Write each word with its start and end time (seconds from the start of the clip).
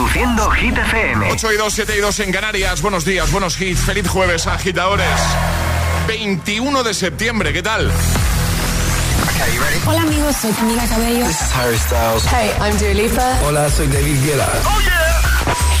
Reproduciendo 0.00 0.50
Hit 0.52 0.78
FM. 0.78 1.30
8 1.30 1.52
y 1.52 1.56
2, 1.58 1.74
7 1.74 1.94
y 1.94 2.00
2 2.00 2.20
en 2.20 2.32
Canarias. 2.32 2.80
Buenos 2.80 3.04
días, 3.04 3.30
buenos 3.30 3.60
hits. 3.60 3.80
Feliz 3.80 4.08
jueves, 4.08 4.46
agitadores. 4.46 5.20
21 6.08 6.82
de 6.82 6.94
septiembre, 6.94 7.52
¿qué 7.52 7.62
tal? 7.62 7.92
Hola 9.86 10.00
amigos, 10.00 10.36
soy 10.36 10.52
Camila 10.52 10.86
Cabello. 10.86 11.26
This 11.26 11.42
is 11.42 11.52
Harry 11.54 11.76
Styles. 11.76 12.24
Hey, 12.24 12.50
I'm 12.62 12.78
Dua 12.78 12.94
Lipa. 12.94 13.40
Hola, 13.44 13.68
soy 13.68 13.88
David 13.88 14.24
Guetta. 14.24 14.48
Oh 14.64 14.80
yeah. 14.80 15.20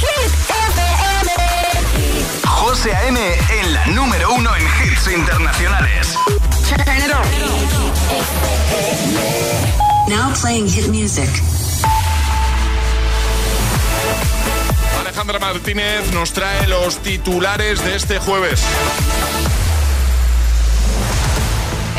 Hit 0.00 0.32
FM. 0.68 1.30
José 2.44 2.94
A.M. 2.94 3.18
en 3.18 3.72
la 3.72 3.86
número 3.86 4.34
uno 4.34 4.54
en 4.54 4.62
hits 4.62 5.08
internacionales. 5.08 6.14
Turn 6.68 6.80
it 6.98 7.10
on. 7.10 7.24
Now 10.10 10.30
playing 10.34 10.68
hit 10.68 10.88
music. 10.88 11.30
Alejandra 15.20 15.52
Martínez 15.52 16.12
nos 16.14 16.32
trae 16.32 16.66
los 16.66 16.96
titulares 17.02 17.84
de 17.84 17.94
este 17.94 18.18
jueves. 18.18 18.62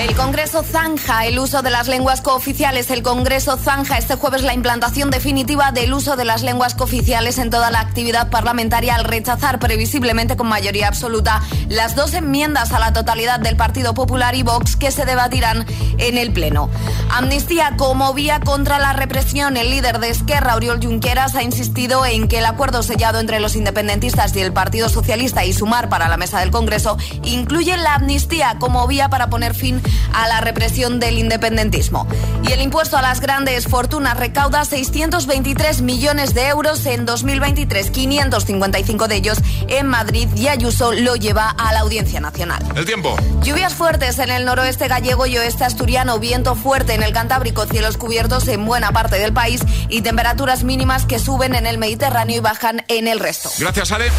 El 0.02 0.16
Congreso 0.16 0.64
zanja 0.64 1.28
el 1.28 1.38
uso 1.38 1.62
de 1.62 1.70
las 1.70 1.88
lenguas 1.88 2.22
cooficiales. 2.22 2.90
El 2.90 3.04
Congreso 3.04 3.56
zanja 3.56 4.00
este 4.00 4.16
jueves 4.16 4.42
la 4.42 4.56
implantación 4.56 5.12
definitiva 5.12 5.72
del 5.72 5.94
uso 5.94 6.16
de 6.16 6.26
las 6.26 6.42
lenguas 6.42 6.74
cooficiales 6.74 7.38
en 7.38 7.52
toda 7.52 7.70
la 7.70 7.82
actividad 7.82 8.32
parlamentaria 8.32 8.96
al 8.96 9.04
rechazar 9.04 9.60
previsiblemente 9.60 10.36
con 10.36 10.48
mayoría 10.48 10.88
absoluta 10.88 11.44
las 11.70 11.96
dos 11.96 12.16
enmiendas 12.16 12.72
a 12.72 12.80
la 12.80 12.94
totalidad 12.94 13.40
del 13.40 13.56
Partido 13.58 13.94
Popular 13.94 14.34
y 14.34 14.42
Vox 14.42 14.76
que 14.76 14.90
se 14.90 15.06
debatirán 15.06 15.68
en 16.00 16.18
el 16.18 16.34
Pleno. 16.34 16.72
Amnistía 17.12 17.76
como 17.78 18.12
vía 18.16 18.40
contra 18.40 18.80
la 18.80 18.94
represión. 18.94 19.56
El 19.56 19.70
líder 19.70 20.00
de 20.00 20.10
Esquerra, 20.10 20.56
Oriol 20.56 20.84
Junqueras, 20.84 21.36
ha 21.36 21.44
insistido 21.44 22.08
en 22.08 22.28
que 22.28 22.40
el 22.40 22.46
acuerdo 22.46 22.82
sellado 22.82 23.20
entre 23.20 23.40
los 23.40 23.56
independentistas 23.56 24.36
y 24.36 24.40
el 24.40 24.52
Partido 24.52 24.90
Socialista 24.90 25.46
y 25.46 25.54
sumar 25.54 25.90
para 25.90 26.10
la 26.10 26.18
mesa 26.18 26.40
del 26.40 26.50
Congreso 26.50 26.98
incluye 27.24 27.78
la 27.78 27.94
amnistía 27.94 28.58
como 28.60 28.88
vía 28.88 29.08
para 29.08 29.30
poner 29.30 29.54
fin 29.54 29.80
a 30.14 30.28
la 30.28 30.42
represión 30.42 31.00
del 31.00 31.18
independentismo. 31.18 32.08
Y 32.44 32.52
el 32.52 32.62
impuesto 32.62 32.98
a 32.98 33.02
las 33.02 33.22
grandes 33.22 33.68
fortunas 33.68 34.18
recauda 34.18 34.66
623 34.66 35.82
millones 35.82 36.34
de 36.34 36.48
euros 36.48 36.86
en 36.86 37.06
2023, 37.06 37.92
555 37.92 39.08
de 39.08 39.16
ellos 39.16 39.38
en 39.68 39.88
Madrid 39.88 40.28
y 40.36 40.48
Ayuso 40.48 40.92
lo 40.92 41.16
lleva 41.16 41.50
a 41.50 41.74
la 41.74 41.82
Audiencia 41.82 42.20
Nacional. 42.20 42.64
El 42.76 42.86
tiempo. 42.86 43.16
Lluvias 43.42 43.74
fuertes 43.74 44.20
en 44.20 44.30
el 44.30 44.46
noroeste 44.46 44.88
gallego 44.88 45.26
y 45.26 45.38
oeste 45.38 45.64
asturiano, 45.64 46.20
viento 46.20 46.56
fuerte 46.56 46.94
en 46.94 47.04
el 47.04 47.14
Cantábrico, 47.14 47.66
cielos 47.66 47.98
cubiertos 47.98 48.48
en 48.48 48.66
buena 48.66 48.92
parte 48.92 49.18
del 49.18 49.34
país 49.34 49.62
y 49.90 50.02
temperaturas 50.02 50.64
mínimas 50.64 51.06
que 51.06 51.20
suben 51.20 51.56
en 51.56 51.66
el 51.66 51.78
Mediterráneo 51.78 52.38
y 52.38 52.40
bajan 52.40 52.84
en 52.88 53.08
el 53.08 53.20
resto. 53.20 53.50
Gracias, 53.60 53.92
Ale. 53.92 54.12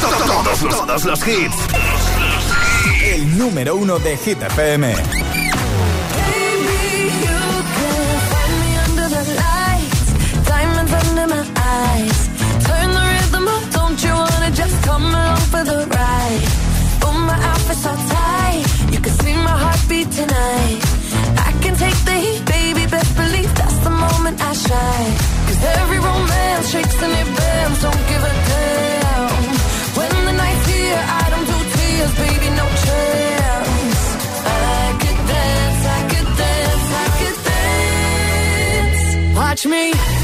Todos, 0.00 0.62
los, 0.62 0.76
todos 0.76 1.04
los 1.04 1.26
hits. 1.26 1.56
El 3.04 3.38
número 3.38 3.76
uno 3.76 3.98
de 3.98 4.16
Hit 4.16 4.42
FM. 4.42 4.94
Tonight, 20.18 20.80
I 21.38 21.52
can 21.62 21.76
take 21.76 21.94
the 22.04 22.12
heat, 22.12 22.44
baby. 22.44 22.86
Best 22.86 23.16
believe 23.16 23.54
that's 23.54 23.78
the 23.84 23.90
moment 23.90 24.40
I 24.40 24.52
shine. 24.52 25.14
Cause 25.46 25.64
every 25.78 25.98
romance 25.98 26.72
shakes 26.72 27.00
and 27.02 27.12
it 27.12 27.37
dance. 39.66 39.66
Watch 39.66 39.66
me 39.66 40.17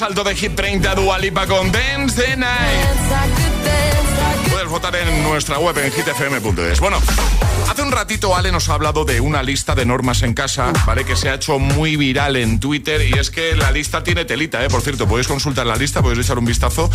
más 0.00 0.24
de 0.24 0.34
Hit 0.34 0.56
30 0.56 0.94
Dua 0.96 1.18
Lipa 1.18 1.46
con 1.46 1.70
Dance 1.70 2.20
the 2.20 2.36
Night. 2.36 2.50
Puedes 4.50 4.68
votar 4.68 4.96
en 4.96 5.22
nuestra 5.22 5.58
web 5.58 5.76
en 5.78 5.92
hitfm.es. 5.92 6.80
Bueno, 6.80 6.98
un 7.84 7.92
ratito 7.92 8.34
Ale 8.34 8.50
nos 8.50 8.70
ha 8.70 8.74
hablado 8.74 9.04
de 9.04 9.20
una 9.20 9.42
lista 9.42 9.74
de 9.74 9.84
normas 9.84 10.22
en 10.22 10.32
casa, 10.32 10.72
¿vale? 10.86 11.04
Que 11.04 11.16
se 11.16 11.28
ha 11.28 11.34
hecho 11.34 11.58
muy 11.58 11.96
viral 11.96 12.36
en 12.36 12.58
Twitter 12.58 13.06
y 13.06 13.18
es 13.18 13.30
que 13.30 13.54
la 13.54 13.70
lista 13.70 14.02
tiene 14.02 14.24
telita, 14.24 14.64
¿eh? 14.64 14.68
Por 14.68 14.80
cierto, 14.80 15.06
podéis 15.06 15.28
consultar 15.28 15.66
la 15.66 15.76
lista, 15.76 16.00
podéis 16.00 16.24
echar 16.24 16.38
un 16.38 16.46
vistazo, 16.46 16.90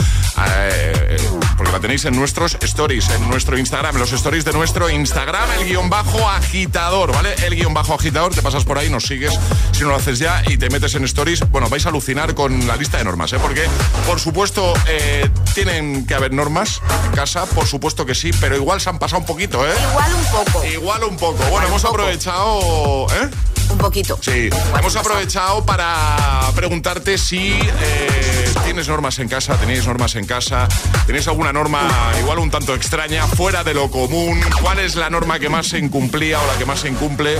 eh, 0.47 1.17
porque 1.57 1.71
la 1.71 1.79
tenéis 1.79 2.05
en 2.05 2.15
nuestros 2.15 2.57
stories, 2.61 3.09
en 3.09 3.29
nuestro 3.29 3.57
Instagram, 3.57 3.95
en 3.95 4.01
los 4.01 4.11
stories 4.13 4.45
de 4.45 4.53
nuestro 4.53 4.89
Instagram, 4.89 5.47
el 5.59 5.67
guion 5.67 5.89
bajo 5.89 6.27
agitador, 6.27 7.13
¿vale? 7.13 7.35
El 7.45 7.55
guion 7.55 7.73
bajo 7.73 7.93
agitador, 7.93 8.33
te 8.33 8.41
pasas 8.41 8.63
por 8.63 8.79
ahí, 8.79 8.89
nos 8.89 9.05
sigues 9.05 9.33
si 9.73 9.83
no 9.83 9.89
lo 9.89 9.95
haces 9.95 10.17
ya 10.17 10.41
y 10.47 10.57
te 10.57 10.69
metes 10.69 10.95
en 10.95 11.03
stories. 11.05 11.47
Bueno, 11.51 11.69
vais 11.69 11.85
a 11.85 11.89
alucinar 11.89 12.33
con 12.33 12.67
la 12.67 12.75
lista 12.75 12.97
de 12.97 13.03
normas, 13.03 13.31
¿eh? 13.33 13.37
Porque, 13.39 13.65
por 14.07 14.19
supuesto, 14.19 14.73
eh, 14.87 15.29
tienen 15.53 16.07
que 16.07 16.15
haber 16.15 16.33
normas 16.33 16.81
en 17.05 17.11
casa, 17.11 17.45
por 17.45 17.67
supuesto 17.67 18.07
que 18.07 18.15
sí, 18.15 18.31
pero 18.41 18.55
igual 18.55 18.81
se 18.81 18.89
han 18.89 18.97
pasado 18.97 19.19
un 19.19 19.27
poquito, 19.27 19.65
¿eh? 19.67 19.73
Igual 19.91 20.13
un 20.15 20.25
poco. 20.25 20.65
Igual 20.65 20.78
un 20.79 21.17
poco. 21.17 21.43
Bueno, 21.51 21.67
hemos 21.67 21.83
aprovechado. 21.85 23.07
¿eh? 23.11 23.29
Un 23.69 23.77
poquito. 23.77 24.17
Sí, 24.21 24.49
hemos 24.77 24.95
aprovechado 24.95 25.63
para 25.65 26.49
preguntarte 26.55 27.17
si 27.17 27.51
eh, 27.51 28.53
tienes 28.65 28.87
normas 28.87 29.19
en 29.19 29.27
casa, 29.27 29.55
tenéis 29.57 29.85
normas 29.85 30.15
en 30.15 30.25
casa, 30.25 30.67
tenéis 31.05 31.27
alguna 31.27 31.53
norma 31.53 31.87
igual 32.19 32.39
un 32.39 32.49
tanto 32.49 32.73
extraña, 32.73 33.27
fuera 33.27 33.63
de 33.63 33.75
lo 33.75 33.91
común, 33.91 34.41
cuál 34.61 34.79
es 34.79 34.95
la 34.95 35.09
norma 35.09 35.37
que 35.39 35.49
más 35.49 35.67
se 35.67 35.77
incumplía 35.77 36.41
o 36.41 36.47
la 36.47 36.57
que 36.57 36.65
más 36.65 36.79
se 36.79 36.89
incumple. 36.89 37.37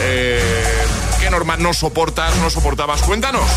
Eh, 0.00 0.42
¿Qué 1.20 1.30
norma 1.30 1.56
no 1.56 1.72
soportas, 1.72 2.34
no 2.36 2.50
soportabas? 2.50 3.02
Cuéntanos. 3.02 3.48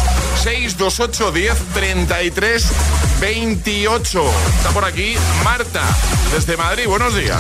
628 0.48 1.32
10 1.34 1.58
33 1.74 2.72
28. 3.20 4.24
Está 4.58 4.70
por 4.70 4.86
aquí 4.86 5.16
Marta, 5.44 5.82
desde 6.34 6.56
Madrid. 6.56 6.86
Buenos 6.88 7.16
días. 7.16 7.38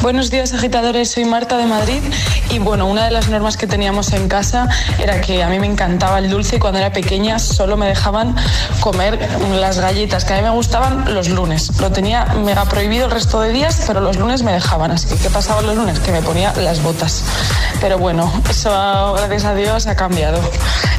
Buenos 0.00 0.30
días, 0.30 0.54
agitadores. 0.54 1.10
Soy 1.10 1.26
Marta 1.26 1.58
de 1.58 1.66
Madrid. 1.66 2.00
Y 2.48 2.58
bueno, 2.58 2.86
una 2.86 3.04
de 3.04 3.10
las 3.10 3.28
normas 3.28 3.58
que 3.58 3.66
teníamos 3.66 4.12
en 4.12 4.28
casa 4.28 4.68
era 4.98 5.20
que 5.20 5.42
a 5.42 5.48
mí 5.48 5.58
me 5.58 5.66
encantaba 5.66 6.18
el 6.18 6.30
dulce 6.30 6.56
y 6.56 6.58
cuando 6.58 6.78
era 6.78 6.92
pequeña 6.92 7.38
solo 7.38 7.76
me 7.76 7.88
dejaban 7.88 8.34
comer 8.80 9.18
las 9.60 9.78
galletas 9.78 10.24
que 10.24 10.32
a 10.32 10.36
mí 10.36 10.42
me 10.42 10.50
gustaban 10.50 11.12
los 11.12 11.28
lunes. 11.28 11.78
Lo 11.80 11.90
tenía 11.92 12.24
mega 12.44 12.64
prohibido 12.64 13.06
el 13.06 13.10
resto 13.10 13.40
de 13.40 13.52
días, 13.52 13.82
pero 13.86 14.00
los 14.00 14.16
lunes 14.16 14.42
me 14.42 14.52
dejaban. 14.52 14.92
Así 14.92 15.08
que, 15.08 15.16
¿qué 15.16 15.28
pasaba 15.28 15.60
los 15.60 15.76
lunes? 15.76 15.98
Que 16.00 16.12
me 16.12 16.22
ponía 16.22 16.54
las 16.54 16.82
botas. 16.82 17.22
Pero 17.80 17.98
bueno, 17.98 18.32
eso 18.48 19.12
gracias 19.14 19.44
a 19.44 19.54
Dios 19.54 19.86
ha 19.88 19.96
cambiado 19.96 20.40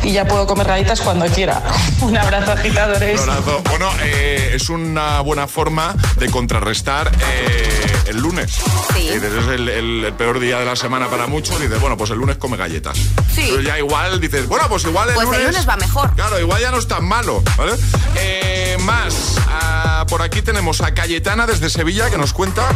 y 0.03 0.11
ya 0.11 0.25
puedo 0.25 0.45
comer 0.45 0.67
galletas 0.67 1.01
cuando 1.01 1.25
quiera. 1.27 1.46
Un 2.01 2.17
abrazo, 2.17 2.51
agitadores. 2.51 3.21
Un 3.21 3.29
abrazo. 3.29 3.61
Bueno, 3.69 3.89
eh, 4.01 4.51
es 4.53 4.69
una 4.69 5.21
buena 5.21 5.47
forma 5.47 5.95
de 6.17 6.29
contrarrestar 6.29 7.11
eh, 7.21 8.03
el 8.07 8.17
lunes. 8.17 8.51
Sí. 8.93 9.09
es 9.09 9.23
el, 9.23 10.13
peor 10.17 10.39
día 10.39 10.59
de 10.59 10.65
la 10.65 10.75
semana 10.75 11.07
para 11.07 11.27
muchos. 11.27 11.59
Dices, 11.59 11.79
bueno, 11.79 11.97
pues 11.97 12.11
el 12.11 12.17
lunes 12.17 12.37
come 12.37 12.57
galletas. 12.57 12.97
Sí. 13.33 13.41
Entonces 13.41 13.65
ya 13.65 13.77
igual 13.77 14.19
dices, 14.19 14.47
bueno, 14.47 14.67
pues 14.69 14.83
igual 14.83 15.09
el 15.09 15.15
pues 15.15 15.25
lunes. 15.25 15.41
el 15.41 15.47
lunes 15.47 15.69
va 15.69 15.77
mejor. 15.77 16.13
Claro, 16.15 16.39
igual 16.39 16.61
ya 16.61 16.71
no 16.71 16.79
es 16.79 16.87
tan 16.87 17.05
malo. 17.05 17.43
¿vale? 17.55 17.73
Eh, 18.15 18.77
más, 18.81 19.35
ah, 19.47 20.05
por 20.09 20.21
aquí 20.21 20.41
tenemos 20.41 20.81
a 20.81 20.93
Cayetana 20.93 21.47
desde 21.47 21.69
Sevilla 21.69 22.09
que 22.09 22.17
nos 22.17 22.33
cuenta 22.33 22.67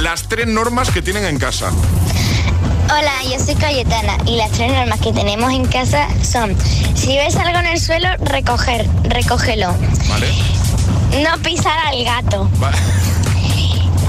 las 0.00 0.28
tres 0.28 0.46
normas 0.46 0.90
que 0.90 1.02
tienen 1.02 1.24
en 1.24 1.38
casa. 1.38 1.70
Hola, 2.92 3.12
yo 3.24 3.42
soy 3.42 3.54
Cayetana 3.54 4.18
y 4.26 4.36
las 4.36 4.50
tres 4.50 4.70
normas 4.70 5.00
que 5.00 5.12
tenemos 5.14 5.50
en 5.50 5.64
casa 5.66 6.08
son 6.22 6.54
si 6.94 7.16
ves 7.16 7.34
algo 7.36 7.58
en 7.58 7.66
el 7.66 7.80
suelo, 7.80 8.08
recoger, 8.20 8.86
recógelo. 9.04 9.74
¿Vale? 10.08 10.28
No 11.22 11.38
pisar 11.42 11.78
al 11.86 12.04
gato. 12.04 12.50
Vale. 12.58 12.76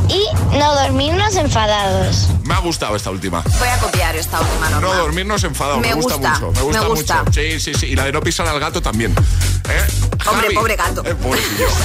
Y 0.10 0.26
no 0.58 0.76
dormirnos 0.76 1.36
enfadados. 1.38 2.28
Me 2.44 2.54
ha 2.54 2.60
gustado 2.60 2.96
esta 2.98 3.10
última. 3.10 3.42
Voy 3.58 3.70
a 3.70 3.78
copiar 3.78 4.16
esta 4.18 4.42
última 4.42 4.70
norma. 4.70 4.88
No 4.88 4.94
dormirnos 4.96 5.44
enfadados. 5.46 5.80
Me, 5.80 5.88
Me 5.88 5.94
gusta, 5.94 6.16
gusta, 6.16 6.30
mucho. 6.34 6.52
Me 6.52 6.62
gusta, 6.62 6.82
me 6.82 6.88
gusta. 6.90 7.24
mucho. 7.24 7.34
Sí, 7.34 7.60
sí, 7.62 7.74
sí. 7.74 7.86
Y 7.88 7.96
la 7.96 8.04
de 8.04 8.12
no 8.12 8.22
pisar 8.22 8.46
al 8.48 8.60
gato 8.60 8.82
también. 8.82 9.12
¿Eh? 9.14 9.88
Hombre, 10.28 10.44
Javi. 10.44 10.56
pobre 10.56 10.76
gato. 10.76 11.04
Eh. 11.06 11.16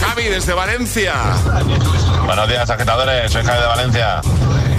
Javi, 0.01 0.25
desde 0.25 0.53
Valencia. 0.53 1.15
Buenos 2.27 2.49
días, 2.49 2.69
agitadores. 2.69 3.31
Soy 3.31 3.45
Javi 3.45 3.61
de 3.61 3.67
Valencia. 3.67 4.21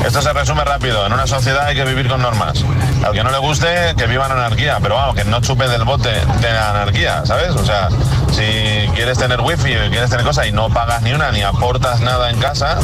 Esto 0.05 0.21
se 0.21 0.33
resume 0.33 0.63
rápido. 0.63 1.05
En 1.05 1.13
una 1.13 1.27
sociedad 1.27 1.65
hay 1.65 1.75
que 1.75 1.85
vivir 1.85 2.07
con 2.07 2.21
normas. 2.21 2.63
Al 3.05 3.13
que 3.13 3.23
no 3.23 3.31
le 3.31 3.37
guste, 3.37 3.93
que 3.97 4.07
viva 4.07 4.25
en 4.25 4.31
anarquía. 4.33 4.79
Pero 4.81 4.95
vamos, 4.95 5.15
que 5.15 5.23
no 5.25 5.41
chupe 5.41 5.67
del 5.67 5.83
bote 5.83 6.09
de 6.09 6.51
la 6.51 6.71
anarquía, 6.71 7.25
¿sabes? 7.25 7.51
O 7.51 7.65
sea, 7.65 7.89
si 8.31 8.87
quieres 8.95 9.17
tener 9.17 9.41
wifi 9.41 9.75
quieres 9.89 10.09
tener 10.09 10.25
cosas 10.25 10.47
y 10.47 10.51
no 10.51 10.69
pagas 10.69 11.01
ni 11.01 11.13
una 11.13 11.31
ni 11.31 11.41
aportas 11.41 12.01
nada 12.01 12.29
en 12.29 12.39
casa, 12.39 12.77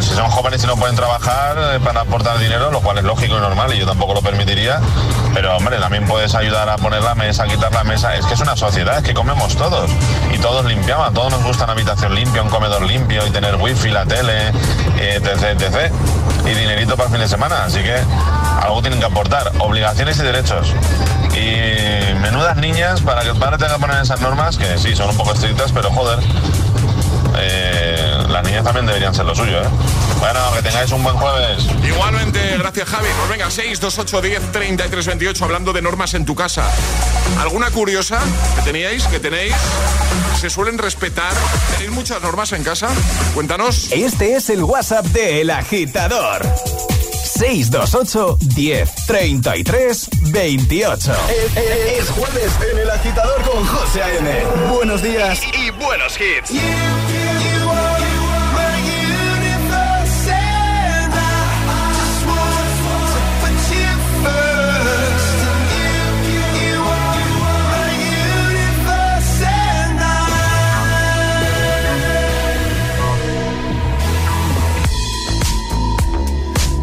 si 0.00 0.14
son 0.14 0.30
jóvenes 0.30 0.62
y 0.62 0.66
no 0.66 0.76
pueden 0.76 0.94
trabajar 0.94 1.56
eh, 1.58 1.80
para 1.80 2.02
aportar 2.02 2.38
dinero, 2.38 2.70
lo 2.70 2.80
cual 2.80 2.98
es 2.98 3.04
lógico 3.04 3.36
y 3.36 3.40
normal 3.40 3.74
y 3.74 3.78
yo 3.78 3.86
tampoco 3.86 4.14
lo 4.14 4.22
permitiría, 4.22 4.80
pero 5.34 5.56
hombre, 5.56 5.78
también 5.78 6.06
puedes 6.06 6.34
ayudar 6.34 6.68
a 6.68 6.76
poner 6.76 7.02
la 7.02 7.14
mesa, 7.14 7.44
a 7.44 7.46
quitar 7.46 7.72
la 7.72 7.84
mesa, 7.84 8.14
es 8.14 8.24
que 8.26 8.34
es 8.34 8.40
una 8.40 8.56
sociedad, 8.56 8.98
es 8.98 9.04
que 9.04 9.14
comemos 9.14 9.56
todos. 9.56 9.90
Y 10.32 10.38
todos 10.38 10.64
limpiamos, 10.64 11.08
a 11.08 11.12
todos 11.12 11.32
nos 11.32 11.42
gusta 11.42 11.64
una 11.64 11.72
habitación 11.72 12.14
limpia, 12.14 12.42
un 12.42 12.48
comedor 12.48 12.82
limpio 12.82 13.26
y 13.26 13.30
tener 13.30 13.56
wifi, 13.56 13.90
la 13.90 14.06
tele, 14.06 14.48
eh, 14.98 15.20
etc, 15.22 15.60
etc, 15.60 15.92
y 16.46 16.50
dinerito 16.50 16.96
para 16.96 17.08
el 17.08 17.12
fin 17.12 17.20
de 17.20 17.28
semana, 17.28 17.64
así 17.64 17.82
que 17.82 17.96
algo 18.62 18.80
tienen 18.80 19.00
que 19.00 19.06
aportar, 19.06 19.52
obligaciones 19.58 20.18
y 20.18 20.22
derechos. 20.22 20.72
Y 21.34 22.14
menudas 22.20 22.56
niñas 22.56 23.00
para 23.00 23.22
que 23.22 23.30
el 23.30 23.36
padre 23.36 23.58
tenga 23.58 23.74
que 23.74 23.80
poner 23.80 24.02
esas 24.02 24.20
normas, 24.20 24.56
que 24.56 24.78
sí, 24.78 24.94
son 24.94 25.10
un 25.10 25.16
poco 25.16 25.32
estrictas, 25.32 25.72
pero 25.72 25.90
joder, 25.90 26.18
también 28.70 28.86
deberían 28.86 29.12
ser 29.12 29.24
lo 29.24 29.34
suyo, 29.34 29.60
¿eh? 29.60 29.68
Bueno, 30.20 30.38
que 30.54 30.62
tengáis 30.62 30.92
un 30.92 31.02
buen 31.02 31.16
jueves. 31.16 31.66
Igualmente, 31.84 32.56
gracias 32.56 32.88
Javi. 32.88 33.08
Pues 33.18 33.28
venga, 33.28 33.50
6, 33.50 33.80
2, 33.80 33.98
8, 33.98 34.22
10, 34.22 34.52
33, 34.52 35.06
28, 35.06 35.44
hablando 35.44 35.72
de 35.72 35.82
normas 35.82 36.14
en 36.14 36.24
tu 36.24 36.36
casa. 36.36 36.70
¿Alguna 37.40 37.72
curiosa 37.72 38.20
que 38.54 38.62
teníais, 38.62 39.04
que 39.08 39.18
tenéis? 39.18 39.54
¿Se 40.40 40.50
suelen 40.50 40.78
respetar? 40.78 41.32
¿Tenéis 41.72 41.90
muchas 41.90 42.22
normas 42.22 42.52
en 42.52 42.62
casa? 42.62 42.88
Cuéntanos. 43.34 43.90
Este 43.90 44.36
es 44.36 44.50
el 44.50 44.62
WhatsApp 44.62 45.04
de 45.06 45.40
El 45.40 45.50
Agitador. 45.50 46.46
628 47.24 48.38
10 48.54 48.94
33 49.06 50.08
28. 50.30 51.12
Es, 51.98 52.10
jueves 52.10 52.52
en 52.70 52.78
El 52.78 52.90
Agitador 52.90 53.42
con 53.42 53.66
José 53.66 54.00
A.M. 54.04 54.44
Buenos 54.72 55.02
días 55.02 55.40
y, 55.58 55.70
buenos 55.70 56.16
hits. 56.20 56.52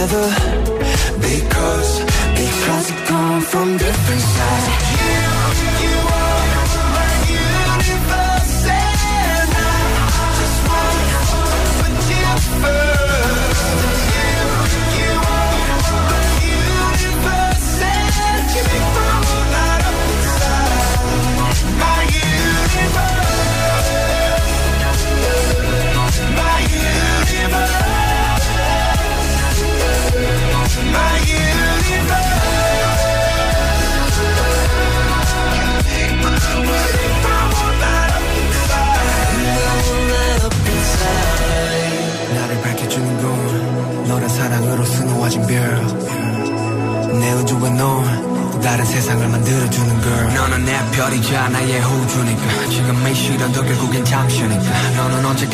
Together. 0.00 0.28
Because, 1.20 2.00
because 2.34 2.92
we 2.92 2.98
come 3.06 3.40
from 3.42 3.76
different 3.76 4.20
sides 4.20 4.99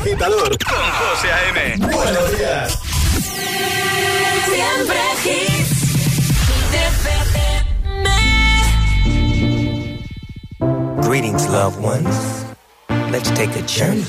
agitador 0.00 0.56
con 0.64 0.78
José 0.78 1.30
A.M. 1.32 1.76
Buenos 1.78 2.38
días. 2.38 2.78
Siempre 4.46 4.98
hits. 5.24 5.70
Greetings, 11.02 11.48
loved 11.48 11.80
ones. 11.82 12.44
Let's 13.10 13.30
take 13.32 13.56
a 13.56 13.62
journey. 13.62 14.04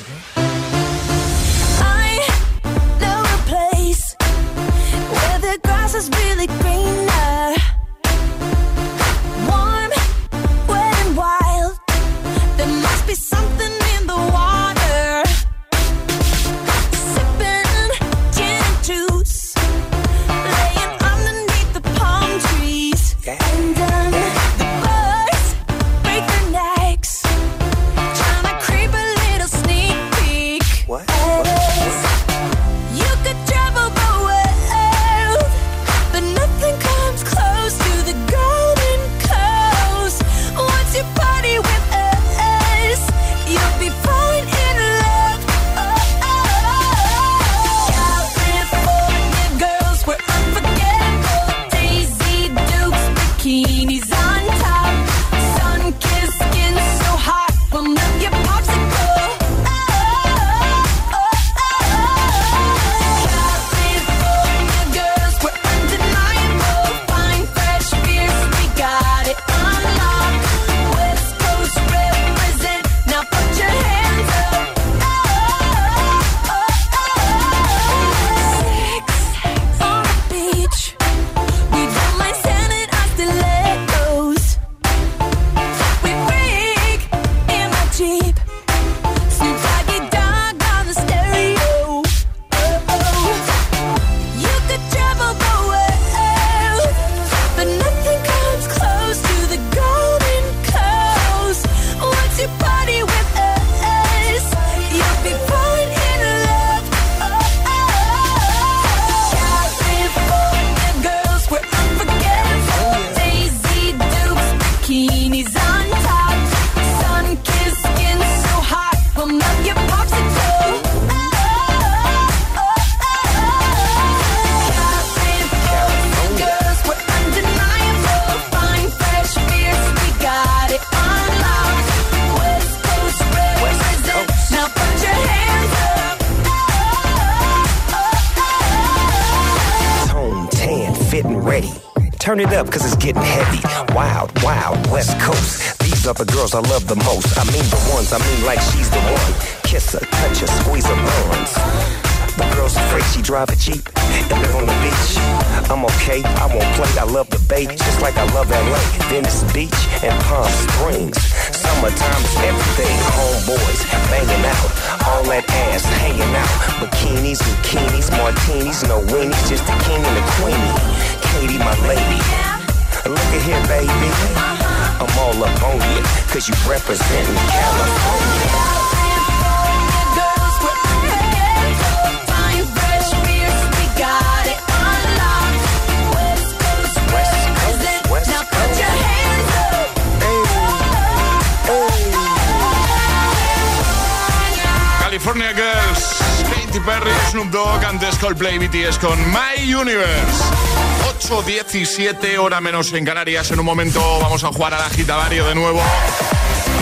California 195.00 195.54
Girls, 195.54 196.18
Katy 196.50 196.80
Perry, 196.80 197.12
Snoop 197.30 197.52
Dogg, 197.52 197.84
antes 197.86 198.18
Coldplay 198.18 198.58
BTS 198.58 198.98
con 198.98 199.20
My 199.32 199.72
Universe. 199.72 200.72
8.17 201.20 202.38
hora 202.40 202.60
menos 202.60 202.92
en 202.94 203.06
Canarias. 203.06 203.52
En 203.52 203.60
un 203.60 203.66
momento 203.66 204.02
vamos 204.20 204.44
a 204.44 204.48
jugar 204.48 204.74
al 204.74 204.82
agitadario 204.82 205.46
de 205.46 205.54
nuevo. 205.54 205.82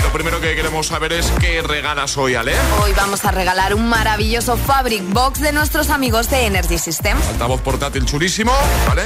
Lo 0.10 0.14
primero 0.14 0.42
que 0.42 0.56
queremos 0.56 0.88
saber 0.88 1.14
es 1.14 1.32
qué 1.40 1.62
regalas 1.62 2.18
hoy, 2.18 2.34
Ale. 2.34 2.56
Hoy 2.82 2.94
vamos 2.94 3.24
a 3.26 3.30
regalar 3.30 3.76
un 3.76 3.88
maravilloso 3.88 4.58
Fabric 4.58 5.04
Box 5.14 5.40
de 5.40 5.52
nuestros 5.52 5.92
amigos 5.92 6.32
de 6.32 6.48
Energy 6.48 6.80
System. 6.80 7.16
Altavoz 7.30 7.62
portátil 7.62 8.06
chulísimo, 8.06 8.52
¿vale? 8.88 9.04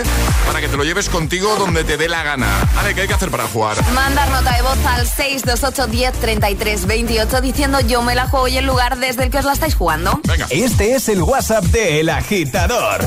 Para 0.47 0.61
que 0.61 0.69
te 0.69 0.77
lo 0.77 0.85
lleves 0.85 1.09
contigo 1.09 1.57
donde 1.57 1.83
te 1.83 1.97
dé 1.97 2.07
la 2.07 2.23
gana. 2.23 2.47
Ale, 2.77 2.95
¿qué 2.95 3.01
hay 3.01 3.07
que 3.09 3.15
hacer 3.15 3.29
para 3.31 3.43
jugar? 3.49 3.75
Mandar 3.91 4.29
nota 4.29 4.55
de 4.55 4.61
voz 4.61 4.77
al 4.85 5.05
628 5.05 5.87
10 5.87 6.13
33 6.13 6.85
28 6.85 7.41
diciendo 7.41 7.81
yo 7.81 8.01
me 8.01 8.15
la 8.15 8.29
juego 8.29 8.47
y 8.47 8.55
el 8.55 8.65
lugar 8.65 8.97
desde 8.97 9.25
el 9.25 9.29
que 9.29 9.39
os 9.39 9.45
la 9.45 9.51
estáis 9.51 9.75
jugando. 9.75 10.21
Venga. 10.23 10.47
Este 10.51 10.95
es 10.95 11.09
el 11.09 11.21
WhatsApp 11.21 11.65
de 11.65 11.99
El 11.99 12.07
Agitador. 12.07 13.01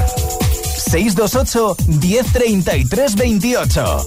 628 0.90 1.76
1033 1.86 3.14
28. 3.16 4.06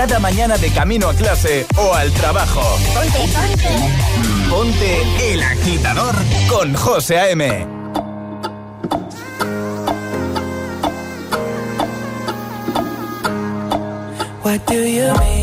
Cada 0.00 0.18
mañana 0.18 0.56
de 0.56 0.70
camino 0.70 1.10
a 1.10 1.14
clase 1.14 1.66
o 1.76 1.92
al 1.92 2.10
trabajo. 2.12 2.62
Ponte, 2.94 3.18
ponte. 3.18 4.48
Ponte 4.48 5.34
el 5.34 5.42
agitador 5.42 6.14
con 6.48 6.74
José 6.74 7.18
A.M. 7.18 7.66
What 14.42 14.60
do 14.66 14.86
you? 14.86 15.39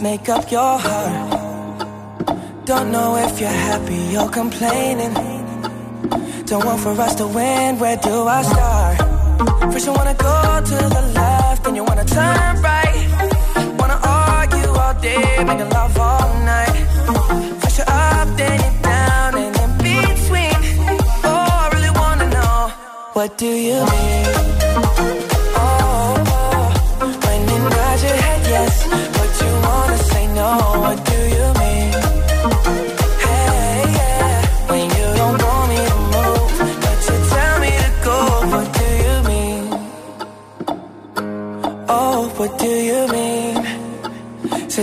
Make 0.00 0.28
up 0.28 0.50
your 0.50 0.78
heart. 0.78 2.26
Don't 2.64 2.92
know 2.92 3.16
if 3.16 3.40
you're 3.40 3.48
happy 3.48 4.16
or 4.16 4.28
complaining. 4.28 5.14
Don't 6.46 6.64
want 6.64 6.80
for 6.80 7.00
us 7.00 7.14
to 7.16 7.26
win, 7.26 7.78
where 7.78 7.96
do 7.96 8.26
I 8.26 8.42
start? 8.42 9.72
First, 9.72 9.86
you 9.86 9.92
wanna 9.92 10.14
go 10.14 10.60
to 10.70 10.76
the 10.96 11.12
left, 11.14 11.64
then 11.64 11.74
you 11.74 11.84
wanna 11.84 12.04
turn 12.04 12.62
right. 12.62 13.08
Wanna 13.78 13.98
argue 14.04 14.68
all 14.68 14.94
day, 15.00 15.44
making 15.44 15.70
love 15.70 15.98
all 15.98 16.28
night. 16.44 16.76
First, 17.60 17.78
you're 17.78 17.90
up, 17.90 18.28
then 18.36 18.60
you're 18.60 18.82
down, 18.82 19.34
and 19.44 19.56
in 19.64 19.72
between. 19.86 20.58
Oh, 21.24 21.62
I 21.62 21.70
really 21.74 21.92
wanna 22.00 22.28
know 22.30 22.72
what 23.14 23.36
do 23.36 23.46
you 23.46 23.84
mean? 23.92 24.27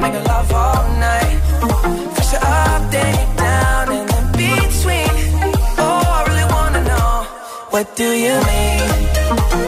Love 0.00 0.52
all 0.52 0.84
night. 1.00 1.40
Up, 2.40 2.90
then 2.92 3.36
down, 3.36 3.88
and 3.88 4.10
in 4.18 4.26
between. 4.32 5.10
Oh, 5.76 6.02
I 6.06 6.24
really 6.28 6.44
wanna 6.54 6.84
know, 6.84 7.26
what 7.70 7.96
do 7.96 8.04
you 8.04 8.34
mean? 8.46 9.67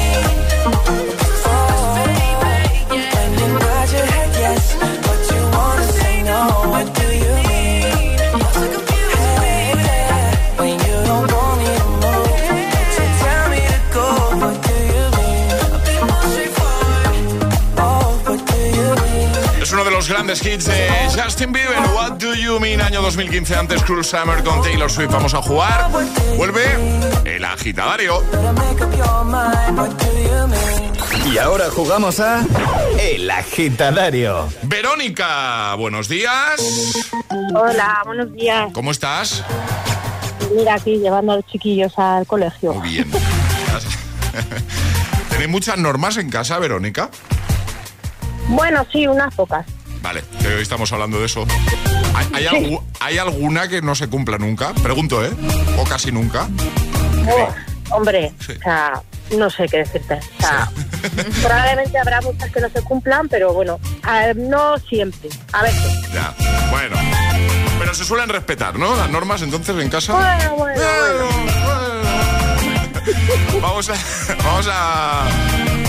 Grandes 20.31 20.45
hits 20.45 20.65
de 20.65 21.21
Justin 21.21 21.51
Bieber. 21.51 21.77
What 21.93 22.17
do 22.17 22.33
you 22.33 22.59
mean? 22.59 22.81
Año 22.81 23.01
2015, 23.01 23.55
antes 23.55 23.83
Cruel 23.83 24.03
Summer 24.03 24.43
con 24.43 24.61
Taylor 24.61 24.89
Swift. 24.89 25.11
Vamos 25.11 25.33
a 25.33 25.41
jugar. 25.41 25.89
Vuelve 26.37 26.63
el 27.25 27.43
agitadario. 27.43 28.23
Y 31.29 31.37
ahora 31.37 31.69
jugamos 31.69 32.19
a 32.19 32.45
El 32.99 33.29
Agitadario. 33.29 34.47
Verónica, 34.63 35.75
buenos 35.75 36.07
días. 36.07 37.11
Hola, 37.53 38.01
buenos 38.05 38.31
días. 38.33 38.71
¿Cómo 38.73 38.91
estás? 38.91 39.43
Mira 40.55 40.75
aquí 40.75 40.97
llevando 40.97 41.33
a 41.33 41.35
los 41.37 41.45
chiquillos 41.47 41.97
al 41.97 42.25
colegio. 42.25 42.73
Muy 42.73 42.89
bien. 42.89 43.11
¿Tenéis 45.29 45.49
muchas 45.49 45.77
normas 45.77 46.17
en 46.17 46.29
casa, 46.29 46.57
Verónica? 46.59 47.09
Bueno, 48.47 48.85
sí, 48.91 49.07
unas 49.07 49.33
pocas. 49.35 49.65
Vale, 50.01 50.23
que 50.41 50.47
hoy 50.47 50.61
estamos 50.61 50.91
hablando 50.93 51.19
de 51.19 51.25
eso. 51.27 51.45
¿Hay, 52.15 52.27
hay 52.33 52.45
algu- 52.45 52.81
hay 52.99 53.17
alguna 53.17 53.67
que 53.67 53.81
no 53.81 53.93
se 53.95 54.07
cumpla 54.07 54.37
nunca? 54.37 54.73
Pregunto, 54.81 55.23
¿eh? 55.23 55.31
O 55.77 55.83
casi 55.83 56.11
nunca. 56.11 56.47
Oh, 57.29 57.95
hombre, 57.95 58.33
o 58.39 58.43
sea, 58.63 59.01
no 59.37 59.49
sé 59.49 59.67
qué 59.67 59.77
decirte. 59.77 60.15
O 60.39 60.41
sea, 60.41 60.69
probablemente 61.41 61.97
habrá 61.99 62.19
muchas 62.21 62.51
que 62.51 62.59
no 62.61 62.69
se 62.69 62.81
cumplan, 62.81 63.29
pero 63.29 63.53
bueno, 63.53 63.79
no 64.35 64.77
siempre, 64.79 65.29
a 65.53 65.61
veces. 65.63 66.11
Ya, 66.13 66.33
bueno. 66.71 66.95
Pero 67.79 67.93
se 67.95 68.03
suelen 68.05 68.29
respetar, 68.29 68.77
¿no? 68.77 68.95
Las 68.95 69.09
normas 69.09 69.41
entonces 69.41 69.75
en 69.77 69.89
casa. 69.89 70.13
Bueno, 70.13 70.55
bueno, 70.55 70.81
Vamos 73.61 73.89
a, 73.89 73.93
vamos 74.43 74.67
a, 74.71 75.27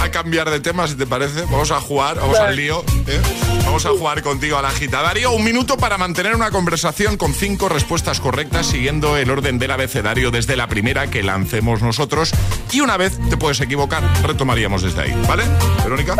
a 0.02 0.10
cambiar 0.10 0.50
de 0.50 0.60
tema, 0.60 0.86
si 0.86 0.94
te 0.94 1.06
parece. 1.06 1.42
Vamos 1.42 1.70
a 1.70 1.80
jugar, 1.80 2.16
vamos 2.16 2.38
al 2.38 2.54
lío. 2.56 2.84
¿eh? 3.06 3.20
Vamos 3.64 3.84
a 3.86 3.90
jugar 3.90 4.22
contigo 4.22 4.56
al 4.58 4.64
agitadario. 4.64 5.32
Un 5.32 5.44
minuto 5.44 5.76
para 5.76 5.98
mantener 5.98 6.34
una 6.34 6.50
conversación 6.50 7.16
con 7.16 7.34
cinco 7.34 7.68
respuestas 7.68 8.20
correctas 8.20 8.66
siguiendo 8.66 9.16
el 9.16 9.30
orden 9.30 9.58
del 9.58 9.70
abecedario 9.70 10.30
desde 10.30 10.56
la 10.56 10.68
primera 10.68 11.08
que 11.08 11.22
lancemos 11.22 11.82
nosotros. 11.82 12.32
Y 12.72 12.80
una 12.80 12.96
vez 12.96 13.18
te 13.30 13.36
puedes 13.36 13.60
equivocar, 13.60 14.02
retomaríamos 14.22 14.82
desde 14.82 15.02
ahí. 15.02 15.22
¿Vale, 15.26 15.44
Verónica? 15.82 16.14